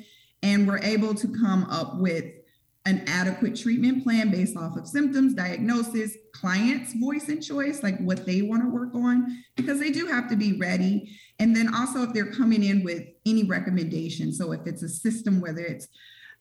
And 0.44 0.68
we're 0.68 0.80
able 0.80 1.16
to 1.16 1.28
come 1.28 1.64
up 1.66 1.98
with 1.98 2.26
an 2.86 3.04
adequate 3.08 3.56
treatment 3.56 4.04
plan 4.04 4.30
based 4.30 4.58
off 4.58 4.76
of 4.76 4.88
symptoms, 4.88 5.34
diagnosis, 5.34 6.18
client's 6.34 6.94
voice 6.94 7.30
and 7.30 7.42
choice, 7.42 7.82
like 7.82 7.98
what 8.00 8.26
they 8.26 8.42
want 8.42 8.62
to 8.62 8.70
work 8.70 8.94
on, 8.94 9.44
because 9.56 9.80
they 9.80 9.90
do 9.90 10.06
have 10.08 10.30
to 10.30 10.36
be 10.36 10.60
ready. 10.60 11.10
And 11.40 11.56
then 11.56 11.74
also 11.74 12.04
if 12.04 12.14
they're 12.14 12.34
coming 12.34 12.64
in 12.64 12.84
with 12.84 13.04
any 13.26 13.44
recommendations. 13.44 14.38
So 14.38 14.52
if 14.52 14.68
it's 14.68 14.84
a 14.84 14.90
system, 14.90 15.40
whether 15.40 15.62
it's 15.62 15.88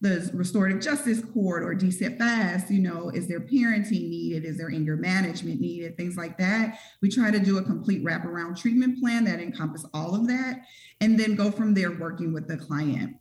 the 0.00 0.28
restorative 0.34 0.82
justice 0.82 1.22
court 1.32 1.62
or 1.62 1.76
DCFS, 1.76 2.68
you 2.70 2.80
know, 2.80 3.10
is 3.10 3.28
there 3.28 3.40
parenting 3.40 4.08
needed? 4.08 4.44
Is 4.44 4.58
there 4.58 4.68
anger 4.68 4.96
management 4.96 5.60
needed? 5.60 5.96
Things 5.96 6.16
like 6.16 6.36
that. 6.38 6.80
We 7.00 7.08
try 7.08 7.30
to 7.30 7.38
do 7.38 7.58
a 7.58 7.62
complete 7.62 8.04
wraparound 8.04 8.60
treatment 8.60 8.98
plan 8.98 9.24
that 9.26 9.38
encompasses 9.38 9.88
all 9.94 10.16
of 10.16 10.26
that 10.26 10.62
and 11.00 11.18
then 11.18 11.36
go 11.36 11.52
from 11.52 11.72
there 11.72 11.92
working 11.92 12.32
with 12.32 12.48
the 12.48 12.56
client. 12.56 13.16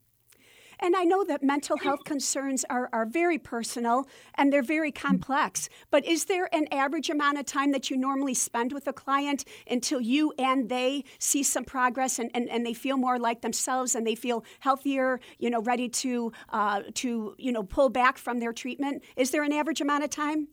And 0.82 0.96
I 0.96 1.04
know 1.04 1.24
that 1.24 1.44
mental 1.44 1.78
health 1.78 2.04
concerns 2.04 2.66
are, 2.70 2.90
are 2.92 3.06
very 3.06 3.38
personal 3.38 4.08
and 4.36 4.52
they're 4.52 4.64
very 4.64 4.92
complex. 4.92 5.70
But 5.92 6.06
is 6.06 6.26
there 6.26 6.50
an 6.54 6.68
average 6.72 7.10
amount 7.10 7.38
of 7.38 7.46
time 7.46 7.72
that 7.72 7.92
you 7.92 7.98
normally 7.98 8.34
spend 8.34 8.74
with 8.74 8.88
a 8.88 8.94
client 8.94 9.46
until 9.70 10.02
you 10.02 10.34
and 10.40 10.70
they 10.70 11.04
see 11.20 11.44
some 11.44 11.66
progress 11.66 12.18
and, 12.18 12.32
and, 12.34 12.50
and 12.50 12.66
they 12.66 12.74
feel 12.74 12.98
more 12.98 13.20
like 13.20 13.42
themselves 13.42 13.94
and 13.94 14.08
they 14.08 14.16
feel 14.16 14.44
healthier, 14.60 15.20
you 15.38 15.52
know, 15.52 15.62
ready 15.62 15.88
to, 15.88 16.32
uh, 16.50 16.82
to, 16.96 17.36
you 17.38 17.52
know, 17.52 17.64
pull 17.64 17.90
back 17.90 18.18
from 18.18 18.40
their 18.40 18.54
treatment? 18.54 19.04
Is 19.16 19.30
there 19.30 19.44
an 19.44 19.54
average 19.54 19.82
amount 19.82 20.04
of 20.04 20.10
time? 20.10 20.48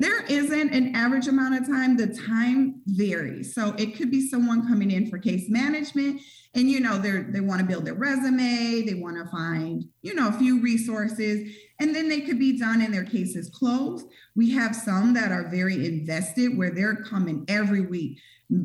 There 0.00 0.22
isn't 0.24 0.74
an 0.74 0.94
average 0.94 1.28
amount 1.28 1.60
of 1.60 1.66
time. 1.66 1.96
The 1.96 2.08
time 2.08 2.82
varies. 2.86 3.54
So 3.54 3.74
it 3.78 3.96
could 3.96 4.10
be 4.10 4.28
someone 4.28 4.68
coming 4.68 4.90
in 4.90 5.08
for 5.08 5.18
case 5.18 5.48
management 5.48 6.20
and 6.56 6.70
you 6.70 6.80
know 6.80 6.98
they're 6.98 7.24
they 7.30 7.40
want 7.40 7.60
to 7.60 7.66
build 7.66 7.84
their 7.84 7.94
resume, 7.94 8.82
they 8.82 8.94
want 8.94 9.16
to 9.16 9.30
find, 9.30 9.84
you 10.02 10.14
know, 10.14 10.28
a 10.28 10.32
few 10.32 10.60
resources 10.60 11.50
and 11.80 11.94
then 11.94 12.08
they 12.08 12.20
could 12.20 12.38
be 12.38 12.58
done 12.58 12.80
and 12.80 12.94
their 12.94 13.04
case 13.04 13.34
is 13.34 13.50
closed. 13.50 14.06
We 14.36 14.52
have 14.52 14.76
some 14.76 15.14
that 15.14 15.32
are 15.32 15.48
very 15.48 15.86
invested 15.86 16.56
where 16.56 16.70
they're 16.70 16.96
coming 16.96 17.44
every 17.48 17.80
week 17.80 18.18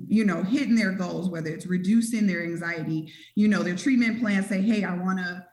you 0.07 0.25
know, 0.25 0.43
hitting 0.43 0.75
their 0.75 0.91
goals, 0.91 1.29
whether 1.29 1.49
it's 1.49 1.65
reducing 1.65 2.27
their 2.27 2.43
anxiety, 2.43 3.13
you 3.35 3.47
know, 3.47 3.63
their 3.63 3.75
treatment 3.75 4.19
plan 4.19 4.43
say, 4.43 4.61
hey, 4.61 4.83
I 4.83 4.93
want 4.95 5.19
to 5.19 5.45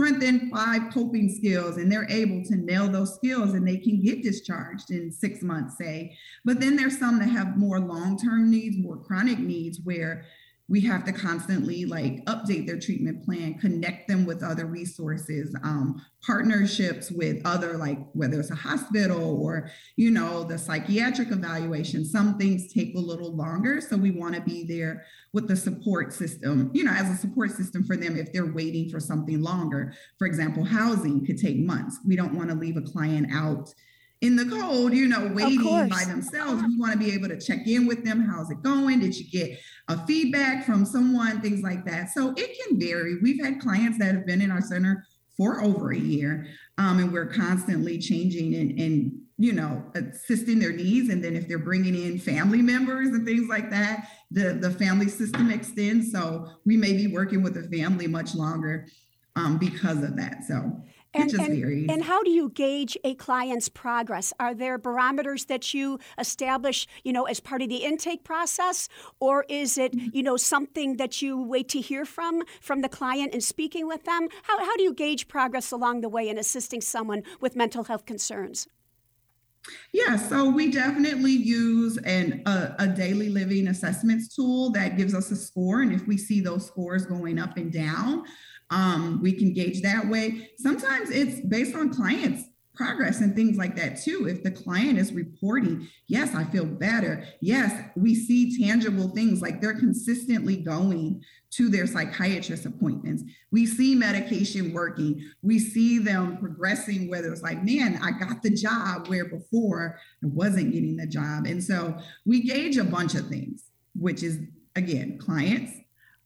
strengthen 0.00 0.50
five 0.50 0.92
coping 0.94 1.28
skills 1.28 1.76
and 1.76 1.92
they're 1.92 2.08
able 2.08 2.42
to 2.42 2.56
nail 2.56 2.88
those 2.88 3.14
skills 3.14 3.52
and 3.52 3.68
they 3.68 3.76
can 3.76 4.00
get 4.00 4.22
discharged 4.22 4.90
in 4.90 5.12
six 5.12 5.42
months 5.42 5.76
say. 5.76 6.16
But 6.44 6.58
then 6.58 6.74
there's 6.74 6.98
some 6.98 7.18
that 7.18 7.28
have 7.28 7.58
more 7.58 7.78
long-term 7.78 8.50
needs 8.50 8.78
more 8.78 8.96
chronic 8.96 9.38
needs 9.38 9.78
where 9.84 10.24
we 10.70 10.80
have 10.80 11.04
to 11.04 11.12
constantly 11.12 11.84
like 11.84 12.24
update 12.26 12.64
their 12.64 12.78
treatment 12.78 13.24
plan 13.24 13.58
connect 13.58 14.06
them 14.06 14.24
with 14.24 14.42
other 14.42 14.66
resources 14.66 15.54
um, 15.64 16.00
partnerships 16.24 17.10
with 17.10 17.42
other 17.44 17.76
like 17.76 17.98
whether 18.12 18.38
it's 18.38 18.52
a 18.52 18.54
hospital 18.54 19.42
or 19.42 19.68
you 19.96 20.10
know 20.10 20.44
the 20.44 20.56
psychiatric 20.56 21.30
evaluation. 21.32 22.04
Some 22.04 22.38
things 22.38 22.72
take 22.72 22.94
a 22.94 23.00
little 23.00 23.34
longer 23.34 23.80
so 23.80 23.96
we 23.96 24.12
want 24.12 24.34
to 24.36 24.40
be 24.40 24.64
there 24.64 25.04
with 25.32 25.48
the 25.48 25.56
support 25.56 26.12
system 26.12 26.70
you 26.72 26.84
know 26.84 26.92
as 26.92 27.10
a 27.10 27.16
support 27.16 27.50
system 27.50 27.84
for 27.84 27.96
them 27.96 28.16
if 28.16 28.32
they're 28.32 28.52
waiting 28.52 28.88
for 28.88 29.00
something 29.00 29.42
longer. 29.42 29.92
For 30.18 30.26
example 30.26 30.64
housing 30.64 31.26
could 31.26 31.38
take 31.38 31.58
months. 31.58 31.98
We 32.06 32.16
don't 32.16 32.34
want 32.34 32.50
to 32.50 32.54
leave 32.54 32.76
a 32.76 32.82
client 32.82 33.28
out 33.32 33.74
in 34.20 34.36
the 34.36 34.44
cold, 34.44 34.92
you 34.92 35.08
know, 35.08 35.30
waiting 35.32 35.88
by 35.88 36.04
themselves. 36.04 36.62
We 36.62 36.76
want 36.76 36.92
to 36.92 36.98
be 36.98 37.12
able 37.12 37.28
to 37.28 37.40
check 37.40 37.66
in 37.66 37.86
with 37.86 38.04
them. 38.04 38.20
How's 38.20 38.50
it 38.50 38.62
going? 38.62 39.00
Did 39.00 39.18
you 39.18 39.30
get 39.30 39.58
a 39.88 40.06
feedback 40.06 40.66
from 40.66 40.84
someone? 40.84 41.40
Things 41.40 41.62
like 41.62 41.84
that. 41.86 42.10
So 42.10 42.34
it 42.36 42.58
can 42.60 42.78
vary. 42.78 43.18
We've 43.22 43.42
had 43.42 43.60
clients 43.60 43.98
that 43.98 44.14
have 44.14 44.26
been 44.26 44.42
in 44.42 44.50
our 44.50 44.60
center 44.60 45.06
for 45.36 45.62
over 45.62 45.92
a 45.92 45.98
year, 45.98 46.46
um, 46.76 46.98
and 46.98 47.10
we're 47.10 47.32
constantly 47.32 47.98
changing 47.98 48.54
and, 48.56 48.78
and 48.78 49.12
you 49.38 49.54
know 49.54 49.82
assisting 49.94 50.58
their 50.58 50.72
needs. 50.72 51.08
And 51.08 51.24
then 51.24 51.34
if 51.34 51.48
they're 51.48 51.58
bringing 51.58 51.94
in 51.94 52.18
family 52.18 52.60
members 52.60 53.08
and 53.08 53.26
things 53.26 53.48
like 53.48 53.70
that, 53.70 54.08
the 54.30 54.52
the 54.52 54.70
family 54.70 55.08
system 55.08 55.50
extends. 55.50 56.12
So 56.12 56.46
we 56.66 56.76
may 56.76 56.92
be 56.92 57.06
working 57.06 57.42
with 57.42 57.54
the 57.54 57.74
family 57.74 58.06
much 58.06 58.34
longer 58.34 58.86
um, 59.34 59.56
because 59.56 60.02
of 60.02 60.14
that. 60.16 60.44
So 60.46 60.82
and, 61.12 61.32
and, 61.34 61.90
and, 61.90 62.04
how 62.04 62.22
do 62.22 62.30
you 62.30 62.50
gauge 62.50 62.96
a 63.04 63.14
client's 63.14 63.68
progress? 63.68 64.32
Are 64.38 64.54
there 64.54 64.78
barometers 64.78 65.46
that 65.46 65.74
you 65.74 65.98
establish, 66.18 66.86
you 67.02 67.12
know, 67.12 67.24
as 67.24 67.40
part 67.40 67.62
of 67.62 67.68
the 67.68 67.78
intake 67.78 68.22
process, 68.22 68.88
or 69.18 69.44
is 69.48 69.76
it, 69.76 69.92
mm-hmm. 69.92 70.08
you 70.12 70.22
know, 70.22 70.36
something 70.36 70.98
that 70.98 71.20
you 71.20 71.40
wait 71.40 71.68
to 71.70 71.80
hear 71.80 72.04
from 72.04 72.42
from 72.60 72.82
the 72.82 72.88
client 72.88 73.32
and 73.32 73.42
speaking 73.42 73.88
with 73.88 74.04
them? 74.04 74.28
How 74.44 74.58
how 74.58 74.76
do 74.76 74.82
you 74.84 74.94
gauge 74.94 75.26
progress 75.26 75.72
along 75.72 76.02
the 76.02 76.08
way 76.08 76.28
in 76.28 76.38
assisting 76.38 76.80
someone 76.80 77.24
with 77.40 77.56
mental 77.56 77.84
health 77.84 78.06
concerns? 78.06 78.68
Yeah, 79.92 80.16
so 80.16 80.48
we 80.48 80.70
definitely 80.70 81.32
use 81.32 81.98
an, 81.98 82.42
a, 82.46 82.74
a, 82.78 82.86
daily 82.86 83.28
living 83.28 83.68
assessments 83.68 84.34
tool 84.34 84.70
that 84.70 84.96
gives 84.96 85.14
us 85.14 85.30
a 85.30 85.36
score. 85.36 85.82
And 85.82 85.92
if 85.92 86.06
we 86.06 86.16
see 86.16 86.40
those 86.40 86.66
scores 86.66 87.04
going 87.04 87.38
up 87.38 87.58
and 87.58 87.70
down, 87.70 88.24
um, 88.70 89.20
we 89.22 89.32
can 89.32 89.52
gauge 89.52 89.82
that 89.82 90.06
way. 90.08 90.50
Sometimes 90.56 91.10
it's 91.10 91.40
based 91.40 91.74
on 91.74 91.92
clients' 91.92 92.44
progress 92.74 93.20
and 93.20 93.36
things 93.36 93.58
like 93.58 93.76
that 93.76 94.00
too. 94.00 94.26
If 94.26 94.42
the 94.42 94.50
client 94.50 94.98
is 94.98 95.12
reporting, 95.12 95.86
yes, 96.06 96.34
I 96.34 96.44
feel 96.44 96.64
better. 96.64 97.26
Yes, 97.42 97.90
we 97.94 98.14
see 98.14 98.58
tangible 98.58 99.08
things 99.08 99.42
like 99.42 99.60
they're 99.60 99.78
consistently 99.78 100.56
going 100.56 101.22
to 101.50 101.68
their 101.68 101.86
psychiatrist 101.86 102.64
appointments. 102.64 103.24
We 103.50 103.66
see 103.66 103.94
medication 103.94 104.72
working. 104.72 105.28
We 105.42 105.58
see 105.58 105.98
them 105.98 106.38
progressing, 106.38 107.10
whether 107.10 107.30
it's 107.32 107.42
like, 107.42 107.64
man, 107.64 107.98
I 108.02 108.12
got 108.12 108.42
the 108.42 108.50
job 108.50 109.08
where 109.08 109.26
before 109.26 109.98
I 110.22 110.28
wasn't 110.28 110.72
getting 110.72 110.96
the 110.96 111.06
job. 111.06 111.46
And 111.46 111.62
so 111.62 111.98
we 112.24 112.42
gauge 112.42 112.78
a 112.78 112.84
bunch 112.84 113.14
of 113.14 113.26
things, 113.28 113.64
which 113.94 114.22
is 114.22 114.38
again, 114.76 115.18
clients, 115.18 115.72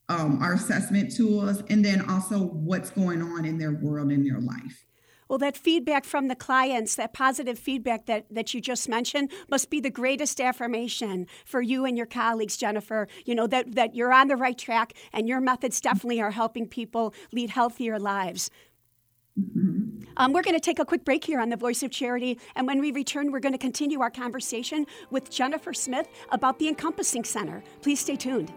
um, 0.08 0.42
our 0.42 0.54
assessment 0.54 1.14
tools, 1.14 1.62
and 1.68 1.84
then 1.84 2.08
also 2.08 2.38
what's 2.38 2.90
going 2.90 3.23
on 3.23 3.44
in 3.44 3.58
their 3.58 3.73
world 3.73 4.11
in 4.11 4.25
their 4.25 4.40
life. 4.40 4.84
Well, 5.28 5.38
that 5.38 5.56
feedback 5.56 6.04
from 6.04 6.28
the 6.28 6.34
clients, 6.34 6.94
that 6.96 7.14
positive 7.14 7.58
feedback 7.58 8.06
that, 8.06 8.26
that 8.30 8.52
you 8.52 8.61
just 8.61 8.88
mentioned, 8.88 9.32
must 9.49 9.70
be 9.70 9.80
the 9.80 9.90
greatest 9.90 10.40
affirmation 10.40 11.26
for 11.46 11.62
you 11.62 11.87
and 11.87 11.96
your 11.96 12.06
colleagues, 12.06 12.56
Jennifer. 12.56 13.08
You 13.25 13.34
know, 13.34 13.46
that, 13.46 13.75
that 13.75 13.94
you're 13.94 14.12
on 14.12 14.28
the 14.28 14.37
right 14.37 14.56
track 14.56 14.92
and 15.12 15.26
your 15.26 15.40
methods 15.40 15.80
definitely 15.80 16.20
are 16.20 16.30
helping 16.30 16.68
people 16.68 17.14
lead 17.32 17.50
healthier 17.50 17.99
lives. 17.99 18.50
Mm-hmm. 19.40 20.04
Um, 20.16 20.32
we're 20.32 20.42
going 20.42 20.54
to 20.54 20.61
take 20.61 20.78
a 20.78 20.84
quick 20.84 21.04
break 21.04 21.25
here 21.25 21.40
on 21.40 21.49
the 21.49 21.56
Voice 21.56 21.82
of 21.82 21.90
Charity, 21.90 22.38
and 22.54 22.68
when 22.68 22.80
we 22.80 22.92
return, 22.92 23.32
we're 23.32 23.40
going 23.40 23.52
to 23.52 23.58
continue 23.58 24.00
our 24.00 24.11
conversation 24.11 24.87
with 25.11 25.28
Jennifer 25.28 25.73
Smith 25.73 26.06
about 26.30 26.61
the 26.61 26.68
Encompassing 26.68 27.25
Center. 27.25 27.64
Please 27.82 27.99
stay 27.99 28.14
tuned. 28.14 28.52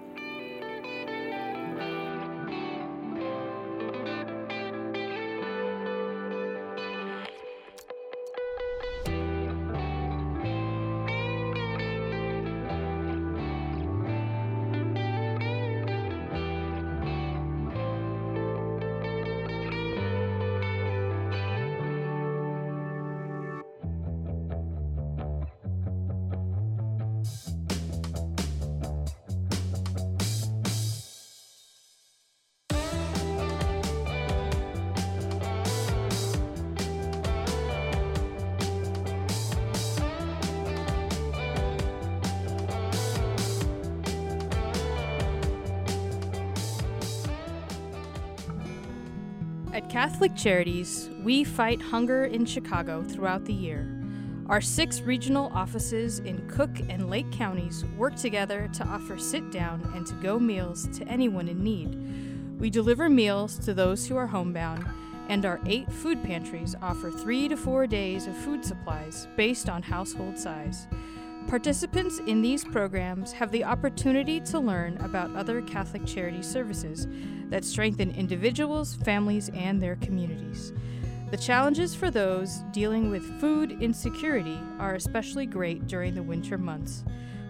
At 49.78 49.90
Catholic 49.90 50.36
Charities, 50.36 51.08
we 51.22 51.44
fight 51.44 51.80
hunger 51.80 52.26
in 52.26 52.48
Chicago 52.48 53.04
throughout 53.04 53.46
the 53.46 53.54
year. 53.54 53.88
Our 54.48 54.60
six 54.60 55.02
regional 55.02 55.52
offices 55.54 56.18
in 56.18 56.50
Cook 56.50 56.80
and 56.90 57.12
Lake 57.12 57.32
counties 57.32 57.86
work 57.96 58.16
together 58.16 58.68
to 58.74 58.84
offer 58.88 59.20
sit 59.20 59.52
down 59.52 59.88
and 59.94 60.04
to 60.08 60.16
go 60.16 60.40
meals 60.40 60.88
to 60.98 61.08
anyone 61.08 61.48
in 61.48 61.64
need. 61.64 62.60
We 62.60 62.72
deliver 62.72 63.08
meals 63.08 63.60
to 63.60 63.76
those 63.76 64.08
who 64.08 64.18
are 64.18 64.26
homebound, 64.26 64.84
and 65.30 65.46
our 65.46 65.60
eight 65.68 65.92
food 65.92 66.24
pantries 66.24 66.74
offer 66.82 67.12
three 67.12 67.48
to 67.48 67.56
four 67.56 67.86
days 67.86 68.26
of 68.26 68.36
food 68.36 68.66
supplies 68.66 69.28
based 69.36 69.70
on 69.70 69.84
household 69.84 70.40
size. 70.40 70.88
Participants 71.48 72.20
in 72.26 72.42
these 72.42 72.66
programs 72.66 73.32
have 73.32 73.52
the 73.52 73.64
opportunity 73.64 74.40
to 74.40 74.60
learn 74.60 74.98
about 74.98 75.36
other 75.36 75.62
Catholic 75.62 76.04
charity 76.08 76.42
services 76.42 77.08
that 77.50 77.66
strengthen 77.66 78.12
individuals, 78.12 78.96
families, 78.96 79.50
and 79.54 79.82
their 79.82 79.98
communities. 79.98 80.72
The 81.32 81.38
challenges 81.38 81.94
for 81.94 82.10
those 82.10 82.64
dealing 82.72 83.10
with 83.10 83.42
food 83.42 83.82
insecurity 83.82 84.58
are 84.80 84.96
especially 84.96 85.46
great 85.46 85.88
during 85.88 86.16
the 86.16 86.24
winter 86.24 86.58
months. 86.58 87.04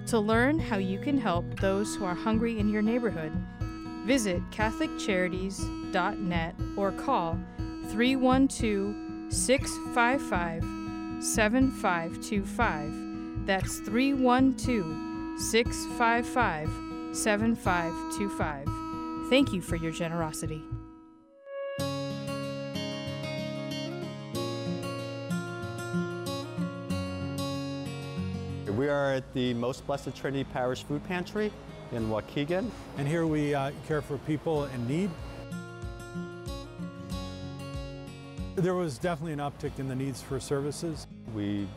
To 0.08 0.18
learn 0.20 0.58
how 0.58 0.77
you 0.77 0.98
can 1.00 1.18
help 1.18 1.60
those 1.60 1.96
who 1.96 2.06
are 2.06 2.16
hungry 2.16 2.60
in 2.60 2.70
your 2.70 2.82
neighborhood, 2.82 3.34
visit 4.06 4.42
CatholicCharities.net 4.51 6.56
or 6.75 6.92
call 6.94 7.38
312 7.89 9.32
655 9.32 10.63
7525. 11.24 13.46
That's 13.46 13.77
312 13.80 15.39
655 15.39 17.16
7525. 17.16 18.76
Thank 19.29 19.51
you 19.51 19.62
for 19.62 19.75
your 19.75 19.91
generosity. 19.91 20.63
We 28.77 28.88
are 28.88 29.15
at 29.15 29.34
the 29.34 29.53
Most 29.55 29.86
Blessed 29.86 30.15
Trinity 30.15 30.46
Parish 30.53 30.84
Food 30.84 31.03
Pantry 31.10 31.51
in 31.91 32.07
Waukegan. 32.07 32.69
And 32.98 33.05
here 33.05 33.27
we 33.27 33.53
uh, 33.53 33.72
care 33.86 34.01
for 34.01 34.17
people 34.19 34.63
in 34.65 34.88
need. 34.88 35.10
There 38.55 38.75
was 38.75 38.98
definitely 38.98 39.34
an 39.34 39.39
uptick 39.39 39.77
in 39.77 39.89
the 39.89 39.96
needs 39.96 40.22
for 40.22 40.39
services. 40.39 41.05
We 41.36 41.67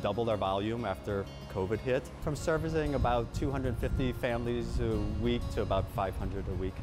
doubled 0.00 0.30
our 0.30 0.38
volume 0.38 0.86
after 0.86 1.26
COVID 1.54 1.78
hit, 1.80 2.02
from 2.22 2.36
servicing 2.36 2.94
about 2.94 3.32
250 3.34 4.12
families 4.12 4.80
a 4.80 4.96
week 5.22 5.42
to 5.54 5.62
about 5.62 5.88
500 5.92 6.44
a 6.48 6.54
week. 6.54 6.74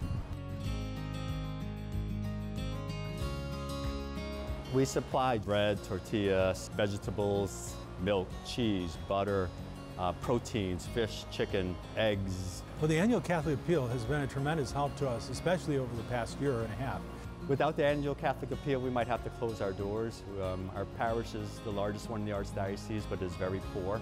We 4.74 4.86
supply 4.86 5.38
bread, 5.38 5.82
tortillas, 5.84 6.70
vegetables, 6.76 7.76
milk, 8.02 8.28
cheese, 8.46 8.98
butter, 9.08 9.50
uh, 9.98 10.12
proteins, 10.14 10.86
fish, 10.88 11.26
chicken, 11.32 11.76
eggs. 11.96 12.64
Well, 12.80 12.90
the 12.90 13.00
annual 13.00 13.22
Catholic 13.22 13.56
Appeal 13.56 13.88
has 13.88 14.04
been 14.04 14.22
a 14.22 14.28
tremendous 14.28 14.72
help 14.72 14.96
to 14.98 15.08
us, 15.08 15.30
especially 15.30 15.78
over 15.78 15.96
the 15.96 16.04
past 16.04 16.40
year 16.42 16.62
and 16.62 16.74
a 16.74 16.76
half. 16.76 17.02
Without 17.48 17.78
the 17.78 17.86
annual 17.86 18.16
Catholic 18.16 18.52
Appeal, 18.52 18.82
we 18.82 18.90
might 18.90 19.08
have 19.08 19.24
to 19.24 19.30
close 19.30 19.62
our 19.62 19.72
doors. 19.72 20.24
Um, 20.42 20.70
our 20.76 20.86
parish 20.86 21.36
is 21.36 21.60
the 21.64 21.72
largest 21.72 22.10
one 22.10 22.22
in 22.22 22.26
the 22.26 22.34
Archdiocese, 22.34 23.04
but 23.10 23.22
is 23.22 23.34
very 23.36 23.62
poor. 23.74 24.02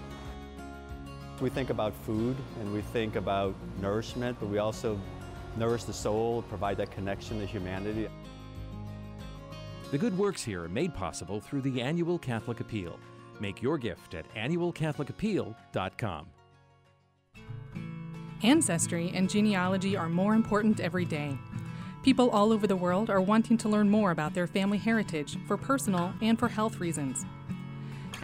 We 1.40 1.50
think 1.50 1.70
about 1.70 1.94
food 2.04 2.36
and 2.60 2.72
we 2.72 2.80
think 2.80 3.16
about 3.16 3.54
nourishment, 3.80 4.36
but 4.38 4.48
we 4.48 4.58
also 4.58 4.98
nourish 5.56 5.84
the 5.84 5.92
soul, 5.92 6.42
provide 6.42 6.76
that 6.78 6.90
connection 6.90 7.40
to 7.40 7.46
humanity. 7.46 8.08
The 9.90 9.98
good 9.98 10.16
works 10.16 10.42
here 10.42 10.64
are 10.64 10.68
made 10.68 10.94
possible 10.94 11.40
through 11.40 11.62
the 11.62 11.80
annual 11.80 12.18
Catholic 12.18 12.60
Appeal. 12.60 12.98
Make 13.40 13.62
your 13.62 13.78
gift 13.78 14.14
at 14.14 14.32
annualcatholicappeal.com. 14.34 16.26
Ancestry 18.42 19.10
and 19.14 19.30
genealogy 19.30 19.96
are 19.96 20.08
more 20.08 20.34
important 20.34 20.80
every 20.80 21.04
day. 21.04 21.38
People 22.02 22.28
all 22.30 22.52
over 22.52 22.66
the 22.66 22.76
world 22.76 23.08
are 23.08 23.20
wanting 23.20 23.56
to 23.58 23.68
learn 23.68 23.88
more 23.88 24.10
about 24.10 24.34
their 24.34 24.46
family 24.46 24.78
heritage 24.78 25.38
for 25.46 25.56
personal 25.56 26.12
and 26.20 26.38
for 26.38 26.48
health 26.48 26.78
reasons. 26.78 27.24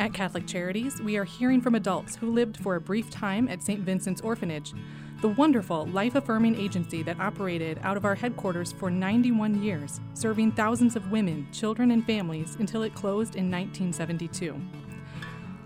At 0.00 0.14
Catholic 0.14 0.47
Charities, 0.47 0.99
we 1.02 1.19
are 1.19 1.25
hearing 1.25 1.61
from 1.61 1.75
adults 1.75 2.16
who 2.16 2.33
lived 2.33 2.57
for 2.57 2.75
a 2.75 2.80
brief 2.80 3.11
time 3.11 3.47
at 3.49 3.62
St. 3.62 3.80
Vincent's 3.80 4.23
Orphanage, 4.23 4.73
the 5.21 5.28
wonderful 5.28 5.85
life 5.88 6.14
affirming 6.14 6.59
agency 6.59 7.02
that 7.02 7.21
operated 7.21 7.78
out 7.83 7.99
of 7.99 8.07
our 8.07 8.14
headquarters 8.14 8.73
for 8.73 8.90
91 8.90 9.62
years, 9.62 10.00
serving 10.14 10.52
thousands 10.52 10.97
of 10.97 11.12
women, 11.12 11.47
children, 11.52 11.90
and 11.90 12.07
families 12.07 12.57
until 12.59 12.83
it 12.83 12.95
closed 12.95 13.37
in 13.37 13.50
1972. 13.50 14.59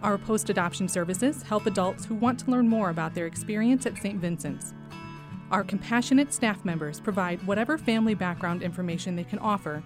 Our 0.03 0.19
post 0.19 0.50
adoption 0.50 0.88
services 0.88 1.45
help 1.45 1.67
adults 1.67 2.05
who 2.05 2.17
want 2.17 2.41
to 2.41 2.50
learn 2.50 2.69
more 2.69 2.91
about 2.91 3.14
their 3.14 3.26
experience 3.26 3.87
at 3.87 3.97
St. 3.99 4.19
Vincent's. 4.19 4.75
Our 5.53 5.62
compassionate 5.62 6.35
staff 6.35 6.64
members 6.64 6.99
provide 6.99 7.41
whatever 7.47 7.79
family 7.79 8.14
background 8.14 8.64
information 8.64 9.14
they 9.14 9.23
can 9.23 9.38
offer, 9.38 9.85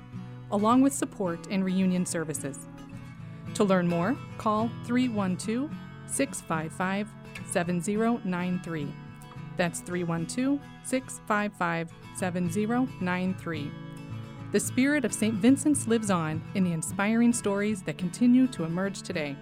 along 0.50 0.80
with 0.80 0.94
support 0.94 1.46
and 1.50 1.62
reunion 1.62 2.06
services. 2.06 2.66
To 3.54 3.64
learn 3.64 3.88
more, 3.88 4.16
call 4.38 4.70
312 4.84 5.70
655 6.06 7.08
7093. 7.46 8.94
That's 9.56 9.80
312 9.80 10.60
655 10.84 11.90
7093. 12.16 13.70
The 14.50 14.60
spirit 14.60 15.04
of 15.04 15.12
St. 15.12 15.34
Vincent's 15.34 15.86
lives 15.86 16.10
on 16.10 16.42
in 16.54 16.64
the 16.64 16.72
inspiring 16.72 17.32
stories 17.34 17.82
that 17.82 17.98
continue 17.98 18.46
to 18.48 18.64
emerge 18.64 19.02
today. 19.02 19.36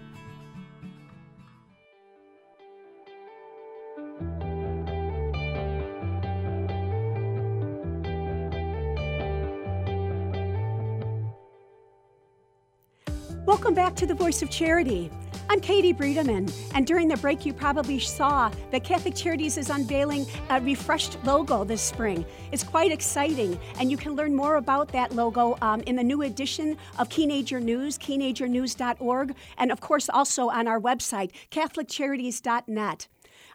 Welcome 13.46 13.74
back 13.74 13.94
to 13.94 14.06
the 14.06 14.14
Voice 14.14 14.42
of 14.42 14.50
Charity. 14.50 15.08
I'm 15.48 15.60
Katie 15.60 15.94
Breedeman, 15.94 16.52
and 16.74 16.84
during 16.84 17.06
the 17.06 17.16
break, 17.18 17.46
you 17.46 17.52
probably 17.52 18.00
saw 18.00 18.50
that 18.72 18.82
Catholic 18.82 19.14
Charities 19.14 19.56
is 19.56 19.70
unveiling 19.70 20.26
a 20.50 20.60
refreshed 20.60 21.16
logo 21.22 21.62
this 21.62 21.80
spring. 21.80 22.26
It's 22.50 22.64
quite 22.64 22.90
exciting, 22.90 23.56
and 23.78 23.88
you 23.88 23.96
can 23.96 24.16
learn 24.16 24.34
more 24.34 24.56
about 24.56 24.88
that 24.88 25.14
logo 25.14 25.56
um, 25.62 25.80
in 25.82 25.94
the 25.94 26.02
new 26.02 26.22
edition 26.22 26.76
of 26.98 27.08
Teenager 27.08 27.60
News, 27.60 27.96
teenagernews.org, 27.98 29.36
and 29.58 29.70
of 29.70 29.80
course 29.80 30.08
also 30.08 30.48
on 30.48 30.66
our 30.66 30.80
website, 30.80 31.30
catholiccharities.net. 31.52 33.06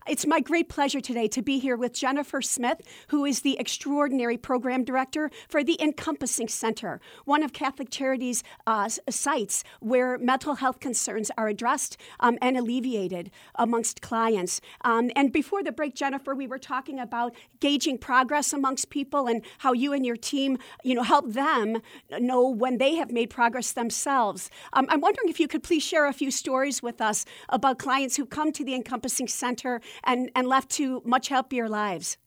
It's 0.08 0.26
my 0.26 0.40
great 0.40 0.68
pleasure 0.68 1.00
today 1.00 1.28
to 1.28 1.44
be 1.44 1.60
here 1.60 1.78
with 1.78 1.94
Jennifer 1.94 2.42
Smith, 2.42 2.82
who 3.10 3.24
is 3.24 3.42
the 3.42 3.60
extraordinary 3.60 4.36
program 4.36 4.84
director 4.84 5.30
for 5.48 5.64
the 5.64 5.80
Encompassing 5.80 6.48
Center, 6.48 7.00
one 7.26 7.44
of 7.44 7.54
Catholic 7.54 7.92
Charities' 7.92 8.44
uh, 8.66 8.90
sites 9.10 9.64
where 9.80 10.18
mental 10.18 10.56
health 10.56 10.80
concerns 10.80 11.30
are 11.38 11.48
addressed 11.48 11.98
um, 12.20 12.40
and 12.42 12.58
alleviated 12.58 13.30
amongst 13.56 14.02
clients. 14.02 14.60
Um, 14.84 15.12
and 15.16 15.32
before 15.32 15.62
the 15.62 15.72
break, 15.72 15.94
Jennifer, 15.94 16.34
we 16.34 16.48
were 16.48 16.58
talking 16.58 17.00
about 17.00 17.36
gauging 17.60 18.00
progress 18.00 18.54
amongst 18.54 18.90
people 18.90 19.28
and 19.28 19.44
how 19.60 19.72
you 19.72 19.94
and 19.94 20.04
your 20.04 20.16
team, 20.16 20.58
you 20.84 20.96
know, 20.96 21.04
help 21.04 21.32
them 21.32 21.80
know 22.10 22.50
when 22.50 22.80
they 22.80 22.96
have 22.96 23.12
made 23.12 23.30
progress 23.30 23.72
themselves. 23.72 24.50
Um, 24.74 24.88
I'm 24.90 25.00
wondering 25.00 25.30
if 25.30 25.40
you 25.40 25.48
could 25.48 25.62
please 25.62 25.84
share 25.84 26.08
a 26.08 26.14
few 26.14 26.32
stories 26.32 26.82
with 26.82 27.02
us 27.02 27.24
about 27.50 27.78
clients 27.78 28.16
who 28.16 28.26
come 28.26 28.52
to 28.54 28.66
the 28.66 28.74
Encompassing 28.74 29.28
Center 29.28 29.80
and, 30.04 30.32
and 30.36 30.48
left 30.48 30.70
to 30.72 31.02
much 31.06 31.30
happier 31.30 31.70
lives? 31.70 32.18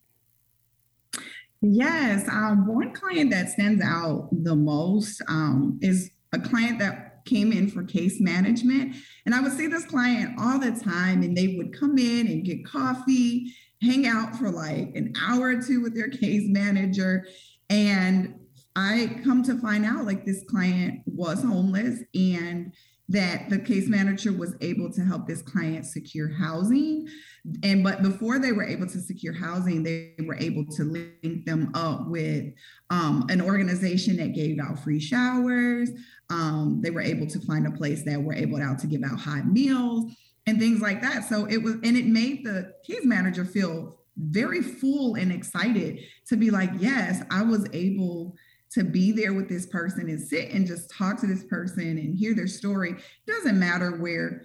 Yes, 1.60 2.28
um, 2.28 2.66
one 2.66 2.92
client 2.92 3.30
that 3.30 3.48
stands 3.48 3.82
out 3.82 4.28
the 4.30 4.54
most 4.54 5.22
um, 5.28 5.78
is 5.80 6.10
a 6.32 6.38
client 6.38 6.78
that 6.80 7.24
came 7.24 7.52
in 7.52 7.70
for 7.70 7.82
case 7.84 8.20
management. 8.20 8.96
And 9.24 9.34
I 9.34 9.40
would 9.40 9.52
see 9.52 9.66
this 9.66 9.86
client 9.86 10.38
all 10.38 10.58
the 10.58 10.72
time, 10.72 11.22
and 11.22 11.34
they 11.34 11.56
would 11.56 11.78
come 11.78 11.96
in 11.96 12.26
and 12.26 12.44
get 12.44 12.66
coffee, 12.66 13.52
hang 13.80 14.06
out 14.06 14.36
for 14.36 14.50
like 14.50 14.94
an 14.94 15.14
hour 15.22 15.48
or 15.48 15.62
two 15.62 15.80
with 15.80 15.94
their 15.94 16.10
case 16.10 16.44
manager. 16.46 17.26
And 17.70 18.34
I 18.76 19.20
come 19.24 19.42
to 19.44 19.58
find 19.58 19.84
out 19.84 20.04
like 20.04 20.26
this 20.26 20.44
client 20.50 21.00
was 21.06 21.42
homeless 21.42 22.00
and 22.14 22.74
that 23.08 23.50
the 23.50 23.58
case 23.58 23.88
manager 23.88 24.32
was 24.32 24.54
able 24.60 24.90
to 24.90 25.02
help 25.02 25.26
this 25.26 25.42
client 25.42 25.84
secure 25.84 26.28
housing. 26.28 27.06
And 27.62 27.84
but 27.84 28.02
before 28.02 28.38
they 28.38 28.52
were 28.52 28.64
able 28.64 28.86
to 28.86 29.00
secure 29.00 29.34
housing 29.34 29.82
they 29.82 30.14
were 30.20 30.36
able 30.36 30.64
to 30.76 30.84
link 30.84 31.44
them 31.44 31.70
up 31.74 32.08
with 32.08 32.52
um, 32.88 33.26
an 33.28 33.42
organization 33.42 34.16
that 34.16 34.34
gave 34.34 34.58
out 34.58 34.78
free 34.78 35.00
showers. 35.00 35.90
Um, 36.30 36.80
they 36.82 36.90
were 36.90 37.02
able 37.02 37.26
to 37.26 37.40
find 37.40 37.66
a 37.66 37.70
place 37.70 38.04
that 38.04 38.22
were 38.22 38.34
able 38.34 38.62
out 38.62 38.78
to 38.80 38.86
give 38.86 39.02
out 39.02 39.18
hot 39.18 39.46
meals 39.46 40.10
and 40.46 40.58
things 40.58 40.80
like 40.80 41.02
that. 41.02 41.24
So 41.24 41.44
it 41.46 41.62
was 41.62 41.74
and 41.74 41.96
it 41.96 42.06
made 42.06 42.44
the 42.44 42.72
case 42.86 43.04
manager 43.04 43.44
feel 43.44 43.98
very 44.16 44.62
full 44.62 45.16
and 45.16 45.32
excited 45.32 45.98
to 46.26 46.36
be 46.36 46.50
like 46.50 46.70
yes 46.78 47.22
i 47.30 47.42
was 47.42 47.66
able 47.72 48.36
to 48.74 48.84
be 48.84 49.12
there 49.12 49.32
with 49.32 49.48
this 49.48 49.66
person 49.66 50.08
and 50.08 50.20
sit 50.20 50.50
and 50.50 50.66
just 50.66 50.90
talk 50.90 51.20
to 51.20 51.26
this 51.26 51.44
person 51.44 51.82
and 51.82 52.14
hear 52.14 52.34
their 52.34 52.48
story. 52.48 52.96
Doesn't 53.26 53.58
matter 53.58 53.96
where 53.96 54.42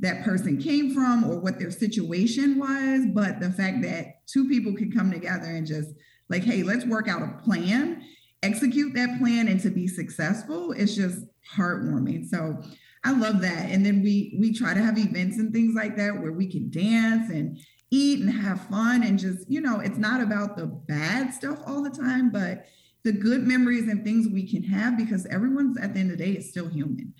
that 0.00 0.24
person 0.24 0.60
came 0.60 0.94
from 0.94 1.24
or 1.24 1.40
what 1.40 1.58
their 1.58 1.70
situation 1.70 2.58
was, 2.58 3.06
but 3.12 3.40
the 3.40 3.50
fact 3.50 3.82
that 3.82 4.26
two 4.26 4.48
people 4.48 4.74
can 4.74 4.92
come 4.92 5.10
together 5.10 5.46
and 5.46 5.66
just 5.66 5.90
like, 6.28 6.42
hey, 6.42 6.62
let's 6.62 6.86
work 6.86 7.08
out 7.08 7.22
a 7.22 7.42
plan, 7.42 8.02
execute 8.42 8.94
that 8.94 9.18
plan, 9.18 9.48
and 9.48 9.60
to 9.60 9.70
be 9.70 9.86
successful, 9.86 10.72
it's 10.72 10.94
just 10.94 11.24
heartwarming. 11.54 12.26
So 12.28 12.62
I 13.04 13.12
love 13.12 13.40
that. 13.40 13.70
And 13.70 13.84
then 13.84 14.02
we 14.02 14.36
we 14.38 14.52
try 14.52 14.74
to 14.74 14.82
have 14.82 14.98
events 14.98 15.38
and 15.38 15.52
things 15.52 15.74
like 15.74 15.96
that 15.96 16.20
where 16.20 16.32
we 16.32 16.46
can 16.46 16.70
dance 16.70 17.30
and 17.30 17.58
eat 17.90 18.20
and 18.20 18.30
have 18.30 18.68
fun 18.68 19.02
and 19.02 19.18
just, 19.18 19.50
you 19.50 19.60
know, 19.60 19.80
it's 19.80 19.98
not 19.98 20.20
about 20.20 20.56
the 20.56 20.66
bad 20.66 21.32
stuff 21.34 21.58
all 21.66 21.82
the 21.82 21.90
time, 21.90 22.30
but 22.30 22.66
the 23.04 23.12
good 23.12 23.46
memories 23.46 23.88
and 23.88 24.04
things 24.04 24.28
we 24.28 24.48
can 24.48 24.62
have 24.62 24.96
because 24.96 25.26
everyone's 25.26 25.78
at 25.78 25.94
the 25.94 26.00
end 26.00 26.10
of 26.10 26.18
the 26.18 26.24
day 26.24 26.32
is 26.32 26.48
still 26.50 26.68
human 26.68 27.14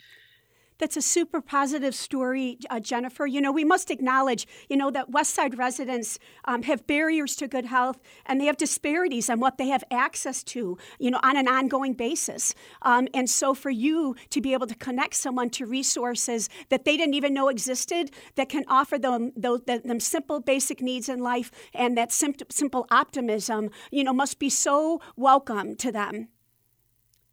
that's 0.81 0.97
a 0.97 1.03
super 1.03 1.41
positive 1.41 1.95
story, 1.95 2.59
uh, 2.71 2.81
Jennifer. 2.81 3.27
You 3.27 3.41
know, 3.41 3.53
we 3.53 3.65
must 3.65 3.91
acknowledge, 3.91 4.49
you 4.69 4.77
know, 4.77 4.91
that 4.91 5.11
West 5.11 5.35
Side 5.35 5.59
residents 5.59 6.19
um, 6.47 6.63
have 6.63 6.87
barriers 6.87 7.37
to 7.37 7.47
good 7.47 7.67
health 7.67 8.01
and 8.27 8.41
they 8.41 8.47
have 8.47 8.57
disparities 8.57 9.29
on 9.31 9.39
what 9.39 9.59
they 9.59 9.69
have 9.69 9.85
access 9.91 10.43
to, 10.45 10.79
you 10.99 11.11
know, 11.11 11.21
on 11.23 11.37
an 11.37 11.47
ongoing 11.47 11.93
basis. 11.93 12.55
Um, 12.83 13.07
and 13.15 13.29
so 13.29 13.55
for 13.55 13.71
you 13.71 14.17
to 14.31 14.41
be 14.41 14.55
able 14.55 14.67
to 14.67 14.75
connect 14.75 15.15
someone 15.15 15.51
to 15.51 15.67
resources 15.67 16.49
that 16.71 16.85
they 16.85 16.97
didn't 16.97 17.15
even 17.15 17.35
know 17.35 17.49
existed 17.49 18.11
that 18.37 18.49
can 18.49 18.65
offer 18.67 18.99
them 18.99 19.33
those, 19.37 19.61
them 19.67 20.01
simple 20.01 20.41
basic 20.41 20.81
needs 20.81 21.09
in 21.09 21.21
life 21.21 21.51
and 21.75 21.97
that 21.99 22.11
simple 22.11 22.87
optimism, 22.91 23.71
you 23.91 24.03
know, 24.03 24.15
must 24.15 24.39
be 24.39 24.49
so 24.49 25.01
welcome 25.17 25.77
to 25.77 25.93
them. 25.93 26.29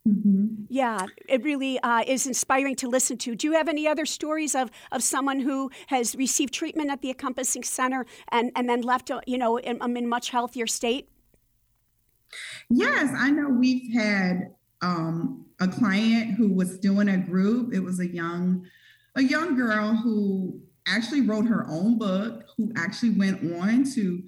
Mm-hmm. 0.08 0.64
Yeah, 0.68 1.06
it 1.28 1.42
really 1.42 1.78
uh, 1.80 2.02
is 2.06 2.26
inspiring 2.26 2.76
to 2.76 2.88
listen 2.88 3.18
to. 3.18 3.34
Do 3.34 3.46
you 3.46 3.52
have 3.54 3.68
any 3.68 3.86
other 3.86 4.06
stories 4.06 4.54
of, 4.54 4.70
of 4.90 5.02
someone 5.02 5.40
who 5.40 5.70
has 5.88 6.14
received 6.14 6.54
treatment 6.54 6.90
at 6.90 7.02
the 7.02 7.10
Encompassing 7.10 7.62
Center 7.62 8.06
and, 8.32 8.50
and 8.56 8.68
then 8.68 8.80
left, 8.80 9.10
uh, 9.10 9.20
you 9.26 9.36
know, 9.36 9.58
in, 9.58 9.76
um, 9.82 9.96
in 9.96 10.08
much 10.08 10.30
healthier 10.30 10.66
state? 10.66 11.10
Yes, 12.70 13.12
I 13.16 13.30
know 13.30 13.48
we've 13.48 13.92
had 13.92 14.54
um, 14.80 15.46
a 15.60 15.68
client 15.68 16.34
who 16.34 16.52
was 16.52 16.78
doing 16.78 17.08
a 17.08 17.18
group. 17.18 17.74
It 17.74 17.80
was 17.80 18.00
a 18.00 18.06
young, 18.06 18.66
a 19.14 19.22
young 19.22 19.56
girl 19.56 19.94
who 19.94 20.60
actually 20.86 21.22
wrote 21.22 21.46
her 21.46 21.66
own 21.68 21.98
book, 21.98 22.44
who 22.56 22.72
actually 22.76 23.10
went 23.10 23.60
on 23.60 23.84
to 23.94 24.22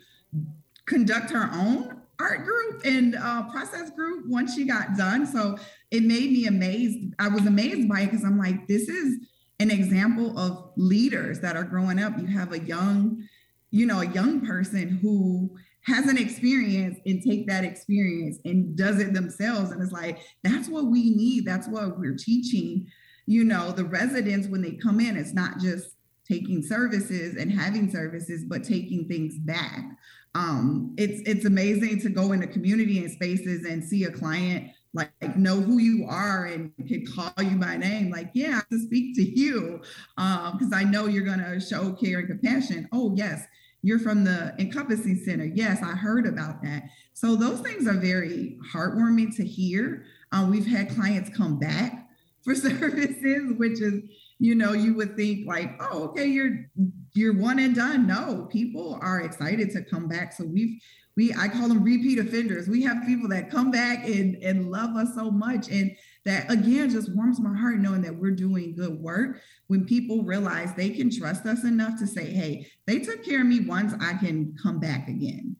conduct 0.86 1.30
her 1.30 1.48
own 1.52 1.99
art 2.20 2.44
group 2.44 2.82
and 2.84 3.16
uh, 3.16 3.48
process 3.50 3.90
group 3.90 4.26
once 4.28 4.54
she 4.54 4.64
got 4.64 4.96
done. 4.96 5.26
So 5.26 5.56
it 5.90 6.02
made 6.02 6.30
me 6.30 6.46
amazed. 6.46 7.14
I 7.18 7.28
was 7.28 7.46
amazed 7.46 7.88
by 7.88 8.02
it 8.02 8.06
because 8.06 8.24
I'm 8.24 8.38
like, 8.38 8.66
this 8.68 8.88
is 8.88 9.26
an 9.58 9.70
example 9.70 10.38
of 10.38 10.72
leaders 10.76 11.40
that 11.40 11.56
are 11.56 11.64
growing 11.64 11.98
up. 11.98 12.18
You 12.18 12.26
have 12.26 12.52
a 12.52 12.60
young, 12.60 13.26
you 13.70 13.86
know, 13.86 14.00
a 14.00 14.06
young 14.06 14.44
person 14.46 14.98
who 15.02 15.56
has 15.82 16.06
an 16.06 16.18
experience 16.18 16.98
and 17.06 17.22
take 17.22 17.46
that 17.46 17.64
experience 17.64 18.38
and 18.44 18.76
does 18.76 19.00
it 19.00 19.14
themselves. 19.14 19.70
And 19.70 19.82
it's 19.82 19.92
like, 19.92 20.18
that's 20.42 20.68
what 20.68 20.86
we 20.86 21.10
need. 21.10 21.46
That's 21.46 21.68
what 21.68 21.98
we're 21.98 22.16
teaching, 22.16 22.86
you 23.26 23.44
know, 23.44 23.72
the 23.72 23.84
residents 23.84 24.46
when 24.48 24.62
they 24.62 24.72
come 24.72 25.00
in. 25.00 25.16
It's 25.16 25.32
not 25.32 25.58
just 25.58 25.96
taking 26.28 26.62
services 26.62 27.36
and 27.36 27.50
having 27.50 27.90
services, 27.90 28.44
but 28.44 28.62
taking 28.62 29.08
things 29.08 29.38
back 29.38 29.84
um, 30.34 30.94
it's 30.96 31.28
it's 31.28 31.44
amazing 31.44 32.00
to 32.00 32.08
go 32.08 32.32
into 32.32 32.46
community 32.46 32.98
and 32.98 33.10
spaces 33.10 33.64
and 33.64 33.82
see 33.82 34.04
a 34.04 34.10
client 34.10 34.70
like, 34.92 35.10
like 35.20 35.36
know 35.36 35.60
who 35.60 35.78
you 35.78 36.06
are 36.08 36.46
and 36.46 36.72
can 36.88 37.04
call 37.06 37.32
you 37.42 37.56
by 37.56 37.76
name 37.76 38.10
like 38.10 38.30
yeah 38.34 38.60
to 38.70 38.78
speak 38.78 39.14
to 39.16 39.22
you. 39.22 39.80
Because 40.16 40.72
um, 40.72 40.74
i 40.74 40.84
know 40.84 41.06
you're 41.06 41.24
going 41.24 41.40
to 41.40 41.60
show 41.60 41.92
care 41.92 42.20
and 42.20 42.28
compassion. 42.28 42.88
Oh 42.92 43.12
yes 43.16 43.44
you're 43.82 43.98
from 43.98 44.24
the 44.24 44.54
encompassing 44.58 45.16
center. 45.24 45.44
Yes 45.44 45.82
i 45.82 45.92
heard 45.92 46.26
about 46.26 46.62
that. 46.62 46.84
So 47.12 47.34
those 47.34 47.60
things 47.60 47.88
are 47.88 47.94
very 47.94 48.58
heartwarming 48.72 49.34
to 49.36 49.44
hear. 49.44 50.04
Uh, 50.32 50.46
we've 50.48 50.66
had 50.66 50.90
clients 50.90 51.36
come 51.36 51.58
back 51.58 52.08
for 52.44 52.54
services 52.54 53.52
which 53.56 53.80
is 53.80 54.02
you 54.40 54.54
know, 54.54 54.72
you 54.72 54.94
would 54.94 55.16
think 55.16 55.46
like, 55.46 55.78
oh, 55.80 56.04
okay, 56.04 56.26
you're 56.26 56.66
you're 57.14 57.36
one 57.36 57.58
and 57.58 57.74
done. 57.74 58.06
No, 58.06 58.48
people 58.50 58.98
are 59.02 59.20
excited 59.20 59.70
to 59.70 59.84
come 59.84 60.08
back. 60.08 60.32
So 60.32 60.44
we've 60.44 60.80
we 61.16 61.34
I 61.34 61.48
call 61.48 61.68
them 61.68 61.82
repeat 61.82 62.18
offenders. 62.18 62.68
We 62.68 62.82
have 62.84 63.04
people 63.06 63.28
that 63.28 63.50
come 63.50 63.70
back 63.70 64.06
and 64.06 64.36
and 64.42 64.70
love 64.70 64.96
us 64.96 65.14
so 65.14 65.30
much. 65.30 65.68
And 65.68 65.96
that 66.24 66.50
again 66.50 66.90
just 66.90 67.14
warms 67.14 67.40
my 67.40 67.56
heart 67.56 67.78
knowing 67.78 68.02
that 68.02 68.14
we're 68.16 68.30
doing 68.30 68.74
good 68.74 68.98
work 69.00 69.40
when 69.66 69.84
people 69.84 70.22
realize 70.24 70.74
they 70.74 70.90
can 70.90 71.10
trust 71.10 71.46
us 71.46 71.64
enough 71.64 71.98
to 71.98 72.06
say, 72.06 72.24
hey, 72.24 72.66
they 72.86 72.98
took 72.98 73.24
care 73.24 73.40
of 73.40 73.46
me 73.46 73.60
once, 73.60 73.94
I 74.00 74.14
can 74.14 74.54
come 74.62 74.80
back 74.80 75.08
again. 75.08 75.56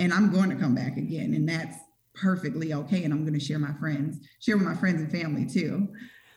And 0.00 0.12
I'm 0.12 0.32
going 0.32 0.50
to 0.50 0.56
come 0.56 0.74
back 0.74 0.96
again. 0.96 1.34
And 1.34 1.48
that's 1.48 1.76
perfectly 2.14 2.72
okay. 2.74 3.04
And 3.04 3.12
I'm 3.12 3.22
going 3.22 3.38
to 3.38 3.44
share 3.44 3.58
my 3.58 3.72
friends, 3.74 4.18
share 4.40 4.56
with 4.56 4.66
my 4.66 4.74
friends 4.74 5.00
and 5.00 5.10
family 5.10 5.46
too. 5.46 5.88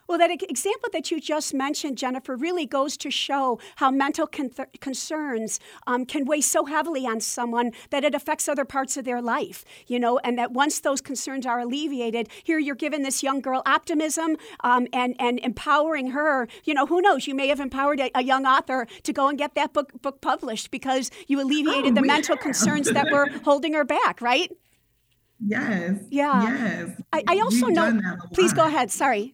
Well, 0.07 0.17
that 0.19 0.31
example 0.31 0.89
that 0.93 1.11
you 1.11 1.19
just 1.19 1.53
mentioned, 1.53 1.97
Jennifer, 1.97 2.37
really 2.37 2.65
goes 2.65 2.95
to 2.97 3.11
show 3.11 3.59
how 3.75 3.91
mental 3.91 4.25
con- 4.25 4.51
concerns 4.79 5.59
um, 5.85 6.05
can 6.05 6.23
weigh 6.23 6.39
so 6.39 6.65
heavily 6.65 7.05
on 7.05 7.19
someone 7.19 7.73
that 7.89 8.05
it 8.05 8.15
affects 8.15 8.47
other 8.47 8.63
parts 8.63 8.95
of 8.95 9.03
their 9.03 9.21
life, 9.21 9.65
you 9.85 9.99
know, 9.99 10.17
and 10.19 10.37
that 10.39 10.51
once 10.51 10.79
those 10.79 11.01
concerns 11.01 11.45
are 11.45 11.59
alleviated, 11.59 12.29
here 12.43 12.57
you're 12.57 12.75
giving 12.75 13.03
this 13.03 13.21
young 13.21 13.41
girl 13.41 13.61
optimism 13.65 14.37
um, 14.61 14.87
and, 14.93 15.13
and 15.19 15.39
empowering 15.39 16.11
her. 16.11 16.47
You 16.63 16.73
know, 16.73 16.85
who 16.85 17.01
knows? 17.01 17.27
You 17.27 17.35
may 17.35 17.47
have 17.49 17.59
empowered 17.59 17.99
a, 17.99 18.09
a, 18.15 18.23
young 18.23 18.45
author 18.45 18.87
to 19.03 19.13
go 19.13 19.27
and 19.27 19.37
get 19.37 19.55
that 19.55 19.73
book, 19.73 20.01
book 20.01 20.21
published 20.21 20.71
because 20.71 21.11
you 21.27 21.41
alleviated 21.41 21.91
oh, 21.91 21.95
the 21.95 22.01
mental 22.01 22.35
have. 22.35 22.43
concerns 22.43 22.91
that 22.91 23.11
were 23.11 23.27
holding 23.43 23.73
her 23.73 23.83
back, 23.83 24.21
right? 24.21 24.51
Yes. 25.45 25.99
Yeah. 26.09 26.43
Yes. 26.43 27.01
I, 27.13 27.23
I 27.27 27.39
also 27.39 27.67
know. 27.67 27.99
Please 28.33 28.53
go 28.53 28.65
ahead. 28.65 28.89
Sorry. 28.89 29.33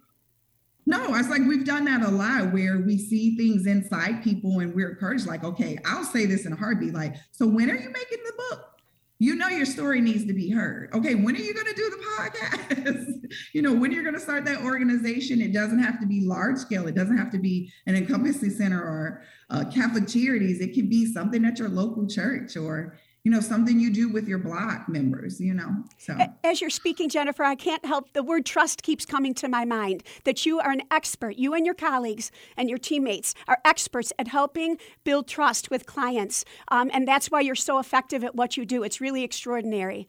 No, 0.86 1.16
it's 1.16 1.30
like 1.30 1.42
we've 1.42 1.66
done 1.66 1.86
that 1.86 2.02
a 2.02 2.10
lot 2.10 2.52
where 2.52 2.80
we 2.80 2.98
see 2.98 3.38
things 3.38 3.68
inside 3.68 4.24
people 4.24 4.60
and 4.60 4.74
we're 4.74 4.90
encouraged, 4.90 5.28
like, 5.28 5.44
okay, 5.44 5.78
I'll 5.86 6.04
say 6.04 6.26
this 6.26 6.46
in 6.46 6.54
a 6.54 6.56
heartbeat. 6.56 6.94
Like, 6.94 7.16
so 7.32 7.48
when 7.48 7.70
are 7.72 7.76
you 7.76 7.90
making 7.90 8.20
the 8.26 8.34
book? 8.50 8.74
You 9.20 9.36
know 9.36 9.48
your 9.48 9.66
story 9.66 10.02
needs 10.02 10.26
to 10.26 10.34
be 10.34 10.50
heard. 10.50 10.94
Okay, 10.94 11.16
when 11.16 11.36
are 11.36 11.40
you 11.40 11.54
going 11.54 11.68
to 11.68 11.74
do 11.74 11.90
the 11.90 12.06
podcast? 12.18 13.34
you 13.54 13.62
know, 13.62 13.74
when 13.74 13.94
you're 13.94 14.04
going 14.04 14.16
to 14.16 14.20
start 14.20 14.44
that 14.46 14.64
organization, 14.64 15.40
it 15.40 15.54
doesn't 15.54 15.80
have 15.80 16.02
to 16.02 16.06
be 16.06 16.22
large 16.22 16.58
scale. 16.58 16.88
It 16.88 16.96
doesn't 16.96 17.18
have 17.18 17.32
to 17.32 17.40
be 17.40 17.72
an 17.86 17.96
encompassing 17.96 18.50
center 18.50 18.82
or 18.82 19.24
uh, 19.50 19.64
Catholic 19.74 20.10
charities. 20.10 20.60
It 20.60 20.74
can 20.74 20.90
be 20.90 21.06
something 21.06 21.46
at 21.46 21.58
your 21.58 21.70
local 21.70 22.06
church 22.06 22.58
or 22.58 22.98
you 23.24 23.32
know 23.32 23.40
something 23.40 23.80
you 23.80 23.92
do 23.92 24.10
with 24.10 24.28
your 24.28 24.38
block 24.38 24.90
members 24.90 25.40
you 25.40 25.54
know 25.54 25.84
so. 25.98 26.18
As 26.44 26.60
you're 26.60 26.70
speaking 26.70 27.10
jennifer 27.10 27.44
i 27.44 27.56
can't 27.56 27.86
help 27.86 28.12
the 28.14 28.24
word 28.24 28.46
trust 28.46 28.84
keeps 28.84 29.06
coming 29.06 29.34
to 29.36 29.48
my 29.48 29.66
mind 29.66 30.04
that 30.26 30.46
you 30.46 30.60
are 30.60 30.72
an 30.72 30.82
expert 30.92 31.38
you 31.38 31.54
and 31.54 31.66
your 31.66 31.76
colleagues 31.76 32.32
and 32.58 32.70
your 32.70 32.78
teammates 32.78 33.34
are 33.48 33.60
experts 33.64 34.12
at 34.20 34.28
helping 34.28 34.78
build 35.04 35.28
trust 35.28 35.72
with 35.72 35.86
clients 35.86 36.44
um, 36.68 36.90
and 36.94 37.08
that's 37.08 37.32
why 37.32 37.42
you're 37.42 37.56
so 37.56 37.80
effective 37.80 38.24
at 38.24 38.36
what 38.36 38.58
you 38.58 38.66
do. 38.66 38.84
It's 38.84 39.00
really 39.02 39.24
extraordinary 39.24 40.08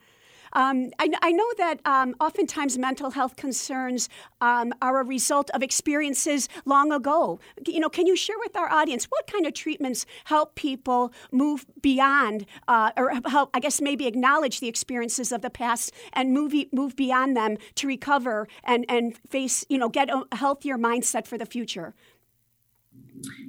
um, 0.54 0.90
I, 0.98 1.10
I, 1.22 1.32
know 1.32 1.48
that 1.58 1.80
um, 1.84 2.14
oftentimes 2.20 2.78
mental 2.78 3.10
health 3.10 3.36
concerns 3.36 4.08
um, 4.40 4.72
are 4.80 5.00
a 5.00 5.04
result 5.04 5.50
of 5.50 5.62
experiences 5.62 6.48
long 6.64 6.92
ago. 6.92 7.40
You 7.66 7.80
know, 7.80 7.88
can 7.88 8.06
you 8.06 8.14
share 8.14 8.36
with 8.38 8.56
our 8.56 8.70
audience 8.70 9.06
what 9.06 9.26
kind 9.26 9.46
of 9.46 9.54
treatments 9.54 10.06
help 10.24 10.54
people 10.54 11.12
move 11.32 11.66
beyond, 11.82 12.46
uh, 12.68 12.92
or 12.96 13.12
help, 13.26 13.50
I 13.52 13.60
guess, 13.60 13.80
maybe 13.80 14.06
acknowledge 14.06 14.60
the 14.60 14.68
experiences 14.68 15.32
of 15.32 15.42
the 15.42 15.50
past 15.50 15.92
and 16.12 16.32
move 16.32 16.54
move 16.72 16.94
beyond 16.94 17.36
them 17.36 17.56
to 17.76 17.86
recover 17.86 18.46
and 18.62 18.84
and 18.88 19.16
face, 19.28 19.64
you 19.68 19.78
know, 19.78 19.88
get 19.88 20.08
a 20.08 20.24
healthier 20.36 20.78
mindset 20.78 21.26
for 21.26 21.36
the 21.36 21.46
future? 21.46 21.94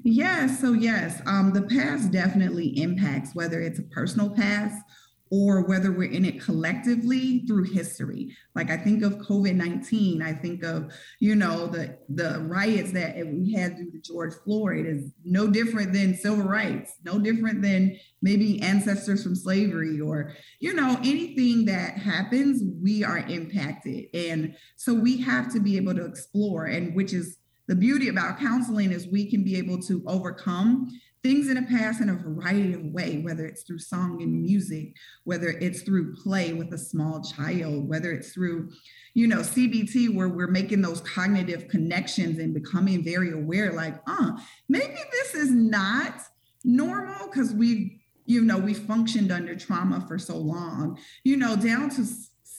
Yes, 0.04 0.60
so 0.60 0.74
yes, 0.74 1.22
um, 1.26 1.52
the 1.54 1.64
past 1.64 2.12
definitely 2.12 2.68
impacts 2.80 3.36
whether 3.36 3.60
it's 3.62 3.80
a 3.80 3.84
personal 3.84 4.30
past 4.30 4.82
or 5.32 5.66
whether 5.66 5.92
we're 5.92 6.12
in 6.12 6.24
it 6.24 6.40
collectively 6.40 7.44
through 7.48 7.64
history. 7.64 8.36
Like 8.54 8.70
I 8.70 8.78
think 8.78 9.04
of 9.04 9.18
COVID-19, 9.18 10.22
I 10.22 10.34
think 10.34 10.64
of, 10.64 10.92
you 11.20 11.36
know, 11.36 11.68
the 11.68 11.98
the 12.10 12.40
riots 12.42 12.92
that 12.92 13.16
we 13.26 13.54
had 13.54 13.76
due 13.76 13.92
to 13.92 14.00
George 14.00 14.34
Floyd 14.44 14.86
is 14.86 15.12
no 15.24 15.48
different 15.48 15.94
than 15.94 16.16
civil 16.16 16.44
rights, 16.44 16.94
no 17.04 17.18
different 17.18 17.62
than 17.64 17.98
maybe 18.22 18.62
ancestors 18.62 19.24
from 19.24 19.36
slavery 19.36 20.00
or, 20.00 20.34
you 20.60 20.74
know, 20.74 20.98
anything 21.00 21.66
that 21.66 21.98
happens, 21.98 22.62
we 22.82 23.04
are 23.04 23.20
impacted. 23.20 24.06
And 24.14 24.56
so 24.76 24.94
we 24.94 25.18
have 25.22 25.52
to 25.54 25.60
be 25.60 25.76
able 25.78 25.96
to 25.96 26.06
explore 26.06 26.66
and 26.66 26.96
which 26.96 27.14
is 27.14 27.38
the 27.68 27.76
beauty 27.76 28.10
about 28.10 28.40
counseling 28.40 28.92
is 28.92 29.08
we 29.08 29.30
can 29.30 29.44
be 29.44 29.58
able 29.58 29.82
to 29.84 30.04
overcome 30.06 30.88
things 31.26 31.50
in 31.50 31.56
the 31.56 31.64
past 31.64 32.02
in 32.02 32.10
a 32.10 32.14
variety 32.14 32.74
of 32.74 32.84
way 32.84 33.18
whether 33.24 33.48
it's 33.48 33.64
through 33.64 33.80
song 33.80 34.22
and 34.22 34.44
music 34.44 34.96
whether 35.24 35.50
it's 35.50 35.82
through 35.82 36.14
play 36.14 36.54
with 36.54 36.72
a 36.74 36.78
small 36.78 37.20
child 37.24 37.90
whether 37.90 38.12
it's 38.12 38.32
through 38.32 38.70
you 39.16 39.26
know 39.26 39.40
cbt 39.40 40.14
where 40.14 40.30
we're 40.30 40.46
making 40.46 40.84
those 40.84 41.02
cognitive 41.02 41.68
connections 41.68 42.38
and 42.38 42.54
becoming 42.54 43.04
very 43.04 43.32
aware 43.32 43.74
like 43.74 44.00
uh 44.06 44.34
maybe 44.70 45.00
this 45.12 45.34
is 45.34 45.50
not 45.52 46.22
normal 46.64 47.28
because 47.28 47.54
we 47.54 48.02
you 48.26 48.42
know 48.42 48.58
we 48.58 48.74
functioned 48.74 49.32
under 49.32 49.56
trauma 49.56 50.04
for 50.08 50.18
so 50.18 50.38
long. 50.38 50.98
You 51.24 51.38
know 51.38 51.56
down 51.56 51.90
to 51.92 52.06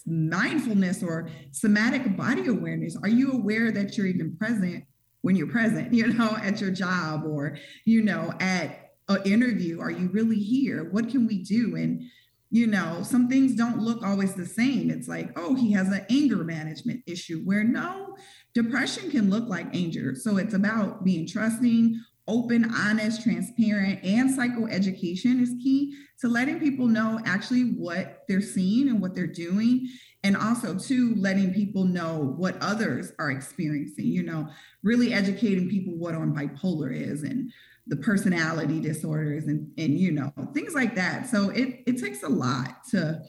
mindfulness 0.07 1.02
or 1.02 1.29
somatic 1.50 2.16
body 2.16 2.46
awareness. 2.46 2.96
Are 3.02 3.09
you 3.09 3.33
aware 3.33 3.72
that 3.72 3.96
you're 3.96 4.07
even 4.07 4.37
present 4.37 4.85
when 5.22 5.37
you're 5.37 5.46
present, 5.46 5.92
you 5.92 6.12
know, 6.12 6.37
at 6.42 6.61
your 6.61 6.70
job 6.70 7.24
or, 7.26 7.59
you 7.85 8.02
know, 8.02 8.33
at 8.40 8.92
an 9.09 9.22
interview. 9.24 9.81
Are 9.81 9.90
you 9.90 10.09
really 10.09 10.38
here? 10.38 10.88
What 10.90 11.09
can 11.09 11.26
we 11.26 11.42
do? 11.42 11.76
And 11.76 12.02
you 12.50 12.66
know, 12.66 13.02
some 13.02 13.29
things 13.29 13.55
don't 13.55 13.81
look 13.81 14.05
always 14.05 14.35
the 14.35 14.46
same. 14.46 14.90
It's 14.90 15.09
like, 15.09 15.31
oh, 15.37 15.55
he 15.55 15.72
has 15.72 15.88
an 15.88 16.07
anger 16.09 16.44
management 16.44 17.02
issue, 17.07 17.42
where 17.42 17.64
no, 17.64 18.16
depression 18.55 19.11
can 19.11 19.31
look 19.31 19.48
like 19.48 19.74
anger. 19.74 20.14
So 20.14 20.37
it's 20.37 20.55
about 20.55 21.05
being 21.05 21.26
trusting, 21.26 22.00
open, 22.29 22.73
honest, 22.75 23.23
transparent, 23.23 24.03
and 24.03 24.37
psychoeducation 24.37 25.41
is 25.41 25.55
key 25.62 25.97
to 26.21 26.29
letting 26.29 26.59
people 26.59 26.87
know 26.87 27.21
actually 27.25 27.73
what 27.73 28.25
they're 28.29 28.41
seeing 28.41 28.89
and 28.89 29.01
what 29.01 29.15
they're 29.15 29.27
doing. 29.27 29.89
And 30.25 30.37
also, 30.37 30.77
to 30.77 31.15
letting 31.17 31.55
people 31.55 31.85
know 31.85 32.35
what 32.37 32.61
others 32.61 33.12
are 33.19 33.31
experiencing, 33.31 34.07
you 34.07 34.25
know, 34.25 34.49
really 34.83 35.12
educating 35.12 35.69
people 35.69 35.95
what 35.95 36.15
on 36.15 36.35
bipolar 36.35 36.93
is 36.93 37.23
and 37.23 37.53
the 37.87 37.97
personality 37.97 38.81
disorders 38.81 39.45
and, 39.45 39.71
and 39.79 39.97
you 39.99 40.11
know, 40.11 40.33
things 40.53 40.75
like 40.75 40.97
that. 40.97 41.29
So 41.29 41.51
it, 41.51 41.83
it 41.87 41.99
takes 42.01 42.25
a 42.25 42.29
lot 42.29 42.83
to 42.91 43.23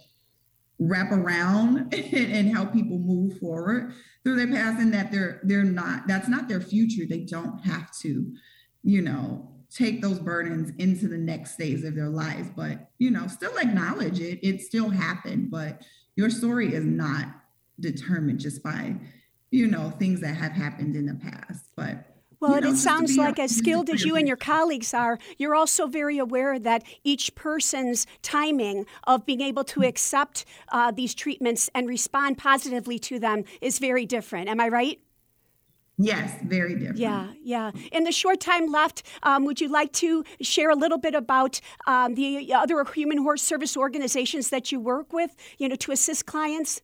wrap 0.79 1.11
around 1.11 1.93
and, 2.13 2.47
help 2.49 2.73
people 2.73 2.97
move 2.97 3.37
forward 3.39 3.93
through 4.23 4.35
their 4.35 4.47
past 4.47 4.79
and 4.79 4.93
that 4.93 5.11
they're 5.11 5.41
they're 5.43 5.63
not 5.63 6.07
that's 6.07 6.27
not 6.27 6.47
their 6.47 6.61
future. 6.61 7.05
They 7.07 7.21
don't 7.21 7.59
have 7.65 7.91
to 7.99 8.33
you 8.87 9.01
know, 9.01 9.45
take 9.69 10.01
those 10.01 10.17
burdens 10.17 10.71
into 10.77 11.09
the 11.09 11.17
next 11.17 11.55
phase 11.55 11.83
of 11.83 11.93
their 11.93 12.07
lives, 12.07 12.49
but, 12.55 12.89
you 12.99 13.11
know, 13.11 13.27
still 13.27 13.57
acknowledge 13.57 14.21
it. 14.21 14.39
It 14.41 14.61
still 14.61 14.89
happened, 14.89 15.51
but 15.51 15.81
your 16.15 16.29
story 16.29 16.73
is 16.73 16.85
not 16.85 17.25
determined 17.81 18.39
just 18.39 18.63
by, 18.63 18.95
you 19.51 19.67
know, 19.67 19.89
things 19.99 20.21
that 20.21 20.37
have 20.37 20.53
happened 20.53 20.95
in 20.95 21.05
the 21.05 21.15
past. 21.15 21.65
But 21.75 22.15
well, 22.39 22.55
you 22.55 22.61
know, 22.61 22.69
it 22.69 22.77
sounds 22.77 23.17
like 23.17 23.39
as 23.39 23.53
skilled 23.53 23.89
as 23.89 24.05
you 24.05 24.15
and 24.15 24.25
your 24.25 24.37
colleagues 24.37 24.93
are, 24.93 25.19
you're 25.37 25.55
also 25.55 25.87
very 25.87 26.17
aware 26.17 26.57
that 26.57 26.83
each 27.03 27.35
person's 27.35 28.07
timing 28.21 28.85
of 29.05 29.25
being 29.25 29.41
able 29.41 29.65
to 29.65 29.83
accept 29.83 30.45
uh, 30.69 30.91
these 30.91 31.13
treatments 31.13 31.69
and 31.75 31.89
respond 31.89 32.37
positively 32.37 32.99
to 32.99 33.19
them 33.19 33.43
is 33.59 33.79
very 33.79 34.05
different. 34.05 34.47
Am 34.47 34.61
I 34.61 34.69
right? 34.69 35.01
Yes, 35.97 36.31
very 36.43 36.75
different. 36.75 36.99
Yeah, 36.99 37.27
yeah. 37.41 37.71
In 37.91 38.03
the 38.03 38.11
short 38.11 38.39
time 38.39 38.67
left, 38.71 39.01
um, 39.23 39.45
would 39.45 39.59
you 39.59 39.67
like 39.67 39.91
to 39.93 40.23
share 40.41 40.69
a 40.69 40.75
little 40.75 40.99
bit 40.99 41.15
about 41.15 41.59
um, 41.87 42.13
the 42.13 42.53
other 42.53 42.83
human 42.85 43.17
horse 43.17 43.41
service 43.41 43.75
organizations 43.75 44.49
that 44.49 44.71
you 44.71 44.79
work 44.79 45.11
with, 45.11 45.35
you 45.57 45.67
know, 45.67 45.75
to 45.75 45.91
assist 45.91 46.27
clients? 46.27 46.81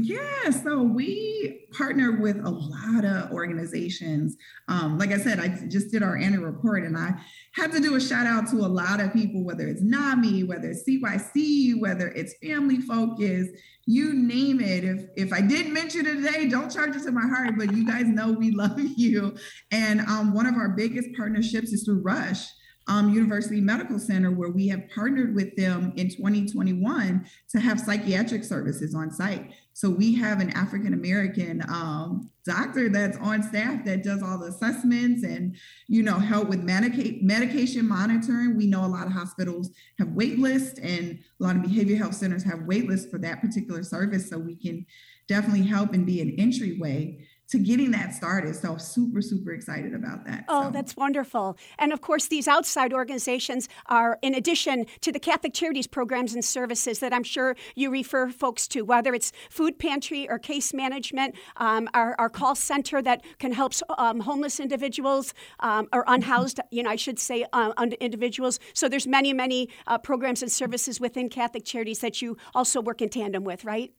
Yeah, 0.00 0.48
so 0.48 0.82
we 0.82 1.66
partner 1.70 2.18
with 2.18 2.38
a 2.38 2.48
lot 2.48 3.04
of 3.04 3.30
organizations. 3.30 4.38
Um, 4.66 4.96
like 4.96 5.10
I 5.10 5.18
said, 5.18 5.38
I 5.38 5.48
just 5.68 5.90
did 5.90 6.02
our 6.02 6.16
annual 6.16 6.44
report 6.44 6.84
and 6.84 6.96
I 6.96 7.12
had 7.54 7.72
to 7.72 7.80
do 7.80 7.94
a 7.96 8.00
shout 8.00 8.26
out 8.26 8.48
to 8.50 8.56
a 8.56 8.66
lot 8.66 9.00
of 9.00 9.12
people, 9.12 9.44
whether 9.44 9.68
it's 9.68 9.82
NAMI, 9.82 10.44
whether 10.44 10.70
it's 10.70 10.88
CYC, 10.88 11.78
whether 11.78 12.08
it's 12.08 12.34
Family 12.42 12.80
Focus, 12.80 13.48
you 13.84 14.14
name 14.14 14.60
it. 14.60 14.84
If 14.84 15.08
if 15.16 15.32
I 15.32 15.42
didn't 15.42 15.74
mention 15.74 16.06
it 16.06 16.22
today, 16.22 16.48
don't 16.48 16.72
charge 16.72 16.96
it 16.96 17.02
to 17.02 17.12
my 17.12 17.28
heart, 17.28 17.56
but 17.58 17.74
you 17.74 17.86
guys 17.86 18.06
know 18.06 18.32
we 18.32 18.50
love 18.56 18.80
you. 18.80 19.36
And 19.72 20.00
um, 20.00 20.32
one 20.32 20.46
of 20.46 20.54
our 20.54 20.70
biggest 20.70 21.10
partnerships 21.14 21.70
is 21.70 21.84
through 21.84 22.00
Rush 22.00 22.46
um, 22.88 23.12
University 23.12 23.60
Medical 23.60 23.98
Center, 23.98 24.30
where 24.30 24.50
we 24.50 24.68
have 24.68 24.88
partnered 24.94 25.34
with 25.34 25.54
them 25.56 25.92
in 25.96 26.08
2021 26.08 27.26
to 27.50 27.60
have 27.60 27.80
psychiatric 27.80 28.44
services 28.44 28.94
on 28.94 29.10
site. 29.10 29.52
So 29.74 29.88
we 29.88 30.14
have 30.16 30.40
an 30.40 30.50
African 30.50 30.92
American 30.92 31.62
um, 31.68 32.30
doctor 32.44 32.88
that's 32.88 33.16
on 33.18 33.42
staff 33.42 33.84
that 33.84 34.02
does 34.02 34.22
all 34.22 34.38
the 34.38 34.46
assessments 34.46 35.22
and 35.22 35.56
you 35.86 36.02
know 36.02 36.18
help 36.18 36.48
with 36.48 36.62
medica- 36.62 37.18
medication 37.22 37.88
monitoring. 37.88 38.56
We 38.56 38.66
know 38.66 38.84
a 38.84 38.86
lot 38.86 39.06
of 39.06 39.12
hospitals 39.12 39.70
have 39.98 40.08
wait 40.08 40.38
lists 40.38 40.78
and 40.80 41.18
a 41.40 41.42
lot 41.42 41.56
of 41.56 41.62
behavioral 41.62 41.98
health 41.98 42.14
centers 42.14 42.42
have 42.44 42.62
wait 42.62 42.88
lists 42.88 43.10
for 43.10 43.18
that 43.18 43.40
particular 43.40 43.82
service. 43.82 44.28
So 44.28 44.38
we 44.38 44.56
can 44.56 44.84
definitely 45.28 45.66
help 45.66 45.94
and 45.94 46.04
be 46.04 46.20
an 46.20 46.34
entryway 46.38 47.26
to 47.52 47.58
getting 47.58 47.90
that 47.90 48.14
started. 48.14 48.56
So 48.56 48.78
super, 48.78 49.20
super 49.20 49.52
excited 49.52 49.94
about 49.94 50.24
that. 50.24 50.46
Oh, 50.48 50.64
so. 50.64 50.70
that's 50.70 50.96
wonderful. 50.96 51.58
And 51.78 51.92
of 51.92 52.00
course, 52.00 52.26
these 52.28 52.48
outside 52.48 52.94
organizations 52.94 53.68
are 53.86 54.18
in 54.22 54.34
addition 54.34 54.86
to 55.02 55.12
the 55.12 55.18
Catholic 55.18 55.52
Charities 55.52 55.86
programs 55.86 56.32
and 56.32 56.42
services 56.42 57.00
that 57.00 57.12
I'm 57.12 57.22
sure 57.22 57.54
you 57.74 57.90
refer 57.90 58.30
folks 58.30 58.66
to, 58.68 58.82
whether 58.86 59.12
it's 59.12 59.32
food 59.50 59.78
pantry 59.78 60.26
or 60.30 60.38
case 60.38 60.72
management, 60.72 61.34
um, 61.58 61.90
our, 61.92 62.16
our, 62.18 62.30
call 62.32 62.54
center 62.54 63.02
that 63.02 63.22
can 63.38 63.52
help 63.52 63.74
um, 63.98 64.20
homeless 64.20 64.58
individuals 64.58 65.34
um, 65.60 65.86
or 65.92 66.04
unhoused, 66.06 66.58
you 66.70 66.82
know, 66.82 66.88
I 66.88 66.96
should 66.96 67.18
say, 67.18 67.44
uh, 67.52 67.72
individuals. 68.00 68.58
So 68.72 68.88
there's 68.88 69.06
many, 69.06 69.34
many 69.34 69.68
uh, 69.86 69.98
programs 69.98 70.40
and 70.40 70.50
services 70.50 70.98
within 70.98 71.28
Catholic 71.28 71.66
Charities 71.66 71.98
that 71.98 72.22
you 72.22 72.38
also 72.54 72.80
work 72.80 73.02
in 73.02 73.10
tandem 73.10 73.44
with, 73.44 73.66
right? 73.66 73.92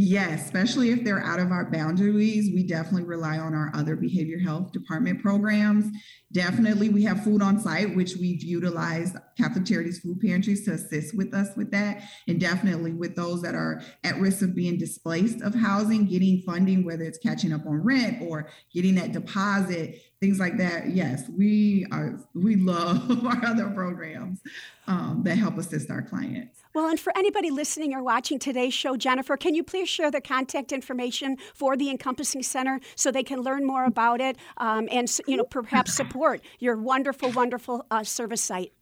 Yes, 0.00 0.44
especially 0.44 0.90
if 0.90 1.02
they're 1.02 1.24
out 1.24 1.40
of 1.40 1.50
our 1.50 1.68
boundaries, 1.68 2.52
we 2.54 2.62
definitely 2.62 3.02
rely 3.02 3.38
on 3.38 3.52
our 3.52 3.72
other 3.74 3.96
behavior 3.96 4.38
health 4.38 4.70
department 4.70 5.20
programs. 5.20 5.86
Definitely, 6.30 6.88
we 6.88 7.02
have 7.02 7.24
food 7.24 7.42
on 7.42 7.58
site, 7.58 7.96
which 7.96 8.14
we've 8.14 8.40
utilized 8.44 9.16
Catholic 9.36 9.64
Charities 9.64 9.98
food 9.98 10.20
pantries 10.20 10.64
to 10.66 10.72
assist 10.74 11.16
with 11.16 11.34
us 11.34 11.48
with 11.56 11.72
that. 11.72 12.04
And 12.28 12.38
definitely 12.38 12.92
with 12.92 13.16
those 13.16 13.42
that 13.42 13.56
are 13.56 13.82
at 14.04 14.20
risk 14.20 14.42
of 14.42 14.54
being 14.54 14.78
displaced 14.78 15.42
of 15.42 15.52
housing, 15.52 16.04
getting 16.04 16.42
funding, 16.42 16.84
whether 16.84 17.02
it's 17.02 17.18
catching 17.18 17.52
up 17.52 17.66
on 17.66 17.82
rent 17.82 18.22
or 18.22 18.50
getting 18.72 18.94
that 18.96 19.10
deposit, 19.10 20.00
things 20.20 20.38
like 20.38 20.58
that. 20.58 20.90
Yes, 20.90 21.28
we 21.28 21.86
are, 21.90 22.20
we 22.34 22.54
love 22.54 23.10
our 23.26 23.44
other 23.44 23.70
programs 23.70 24.42
um, 24.86 25.22
that 25.24 25.38
help 25.38 25.58
assist 25.58 25.90
our 25.90 26.02
clients. 26.02 26.60
Well, 26.74 26.88
and 26.88 27.00
for 27.00 27.16
anybody 27.16 27.50
listening 27.50 27.94
or 27.94 28.02
watching 28.02 28.38
today's 28.38 28.74
show, 28.74 28.96
Jennifer, 28.96 29.36
can 29.36 29.54
you 29.54 29.64
please 29.64 29.88
share 29.88 30.10
the 30.10 30.20
contact 30.20 30.72
information 30.72 31.36
for 31.54 31.76
the 31.76 31.90
Encompassing 31.90 32.42
Center 32.42 32.80
so 32.94 33.10
they 33.10 33.22
can 33.22 33.40
learn 33.40 33.64
more 33.64 33.84
about 33.84 34.20
it 34.20 34.36
um, 34.58 34.88
and 34.92 35.10
you 35.26 35.36
know 35.36 35.44
perhaps 35.44 35.94
support 35.94 36.40
your 36.58 36.76
wonderful, 36.76 37.30
wonderful 37.32 37.86
uh, 37.90 38.04
service 38.04 38.42
site? 38.42 38.72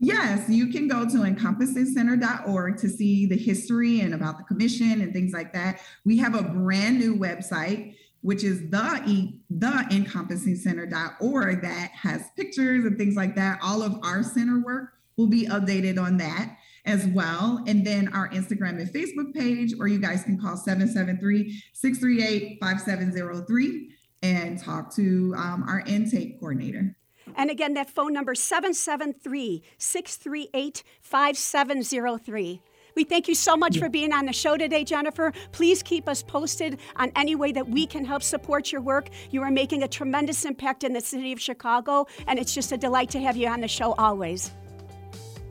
Yes, 0.00 0.48
you 0.48 0.68
can 0.68 0.86
go 0.86 1.04
to 1.04 1.18
encompassingcenter.org 1.18 2.76
to 2.78 2.88
see 2.88 3.26
the 3.26 3.36
history 3.36 4.00
and 4.00 4.14
about 4.14 4.38
the 4.38 4.44
commission 4.44 5.00
and 5.00 5.12
things 5.12 5.32
like 5.32 5.52
that. 5.54 5.80
We 6.04 6.18
have 6.18 6.36
a 6.36 6.42
brand 6.42 7.00
new 7.00 7.16
website 7.16 7.96
which 8.20 8.42
is 8.42 8.68
the 8.70 9.32
the 9.48 9.86
encompassingcenter.org 9.90 11.62
that 11.62 11.90
has 11.92 12.22
pictures 12.36 12.84
and 12.84 12.98
things 12.98 13.14
like 13.16 13.36
that. 13.36 13.58
All 13.62 13.82
of 13.82 13.98
our 14.02 14.22
center 14.22 14.60
work 14.60 14.94
will 15.16 15.28
be 15.28 15.46
updated 15.46 16.02
on 16.02 16.16
that 16.18 16.57
as 16.88 17.06
well. 17.08 17.62
And 17.66 17.86
then 17.86 18.08
our 18.08 18.28
Instagram 18.30 18.80
and 18.80 18.90
Facebook 18.90 19.34
page, 19.34 19.74
or 19.78 19.86
you 19.86 19.98
guys 19.98 20.24
can 20.24 20.40
call 20.40 20.56
773 20.56 21.62
638 21.74 22.58
5703 22.60 23.90
and 24.22 24.58
talk 24.58 24.92
to 24.96 25.34
um, 25.36 25.64
our 25.68 25.80
intake 25.86 26.40
coordinator. 26.40 26.96
And 27.36 27.50
again, 27.50 27.74
that 27.74 27.90
phone 27.90 28.12
number 28.12 28.34
773 28.34 29.62
638 29.76 30.82
5703. 31.02 32.62
We 32.96 33.04
thank 33.04 33.28
you 33.28 33.36
so 33.36 33.56
much 33.56 33.78
for 33.78 33.88
being 33.88 34.12
on 34.12 34.26
the 34.26 34.32
show 34.32 34.56
today, 34.56 34.82
Jennifer. 34.82 35.32
Please 35.52 35.84
keep 35.84 36.08
us 36.08 36.20
posted 36.20 36.80
on 36.96 37.12
any 37.14 37.36
way 37.36 37.52
that 37.52 37.68
we 37.68 37.86
can 37.86 38.04
help 38.04 38.24
support 38.24 38.72
your 38.72 38.80
work. 38.80 39.10
You 39.30 39.42
are 39.42 39.52
making 39.52 39.84
a 39.84 39.88
tremendous 39.88 40.44
impact 40.44 40.82
in 40.82 40.92
the 40.92 41.00
city 41.00 41.32
of 41.32 41.40
Chicago, 41.40 42.06
and 42.26 42.40
it's 42.40 42.52
just 42.52 42.72
a 42.72 42.76
delight 42.76 43.10
to 43.10 43.20
have 43.20 43.36
you 43.36 43.46
on 43.46 43.60
the 43.60 43.68
show 43.68 43.92
always. 43.98 44.50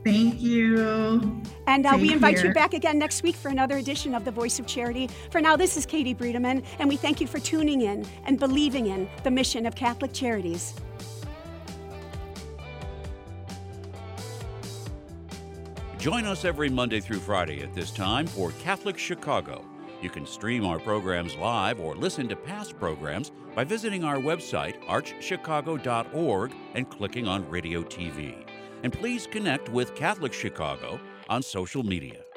Thank 0.04 0.40
you. 0.40 1.42
And 1.66 1.84
uh, 1.84 1.98
we 2.00 2.12
invite 2.12 2.36
care. 2.36 2.46
you 2.46 2.54
back 2.54 2.72
again 2.72 2.98
next 2.98 3.22
week 3.22 3.34
for 3.34 3.48
another 3.48 3.76
edition 3.76 4.14
of 4.14 4.24
The 4.24 4.30
Voice 4.30 4.58
of 4.58 4.66
Charity. 4.66 5.08
For 5.30 5.40
now, 5.40 5.56
this 5.56 5.76
is 5.76 5.84
Katie 5.84 6.14
Breedeman, 6.14 6.64
and 6.78 6.88
we 6.88 6.96
thank 6.96 7.20
you 7.20 7.26
for 7.26 7.38
tuning 7.38 7.82
in 7.82 8.06
and 8.24 8.38
believing 8.38 8.86
in 8.86 9.08
the 9.24 9.30
mission 9.30 9.66
of 9.66 9.74
Catholic 9.74 10.12
Charities. 10.12 10.74
Join 15.98 16.26
us 16.26 16.44
every 16.44 16.70
Monday 16.70 17.00
through 17.00 17.18
Friday 17.18 17.60
at 17.62 17.74
this 17.74 17.90
time 17.90 18.26
for 18.28 18.52
Catholic 18.52 18.96
Chicago. 18.96 19.64
You 20.00 20.10
can 20.10 20.26
stream 20.26 20.64
our 20.64 20.78
programs 20.78 21.34
live 21.34 21.80
or 21.80 21.96
listen 21.96 22.28
to 22.28 22.36
past 22.36 22.78
programs 22.78 23.32
by 23.56 23.64
visiting 23.64 24.04
our 24.04 24.16
website, 24.16 24.80
archchicago.org, 24.84 26.54
and 26.74 26.88
clicking 26.88 27.26
on 27.26 27.48
Radio 27.50 27.82
TV 27.82 28.47
and 28.82 28.92
please 28.92 29.26
connect 29.26 29.68
with 29.70 29.94
Catholic 29.94 30.32
Chicago 30.32 31.00
on 31.28 31.42
social 31.42 31.82
media. 31.82 32.27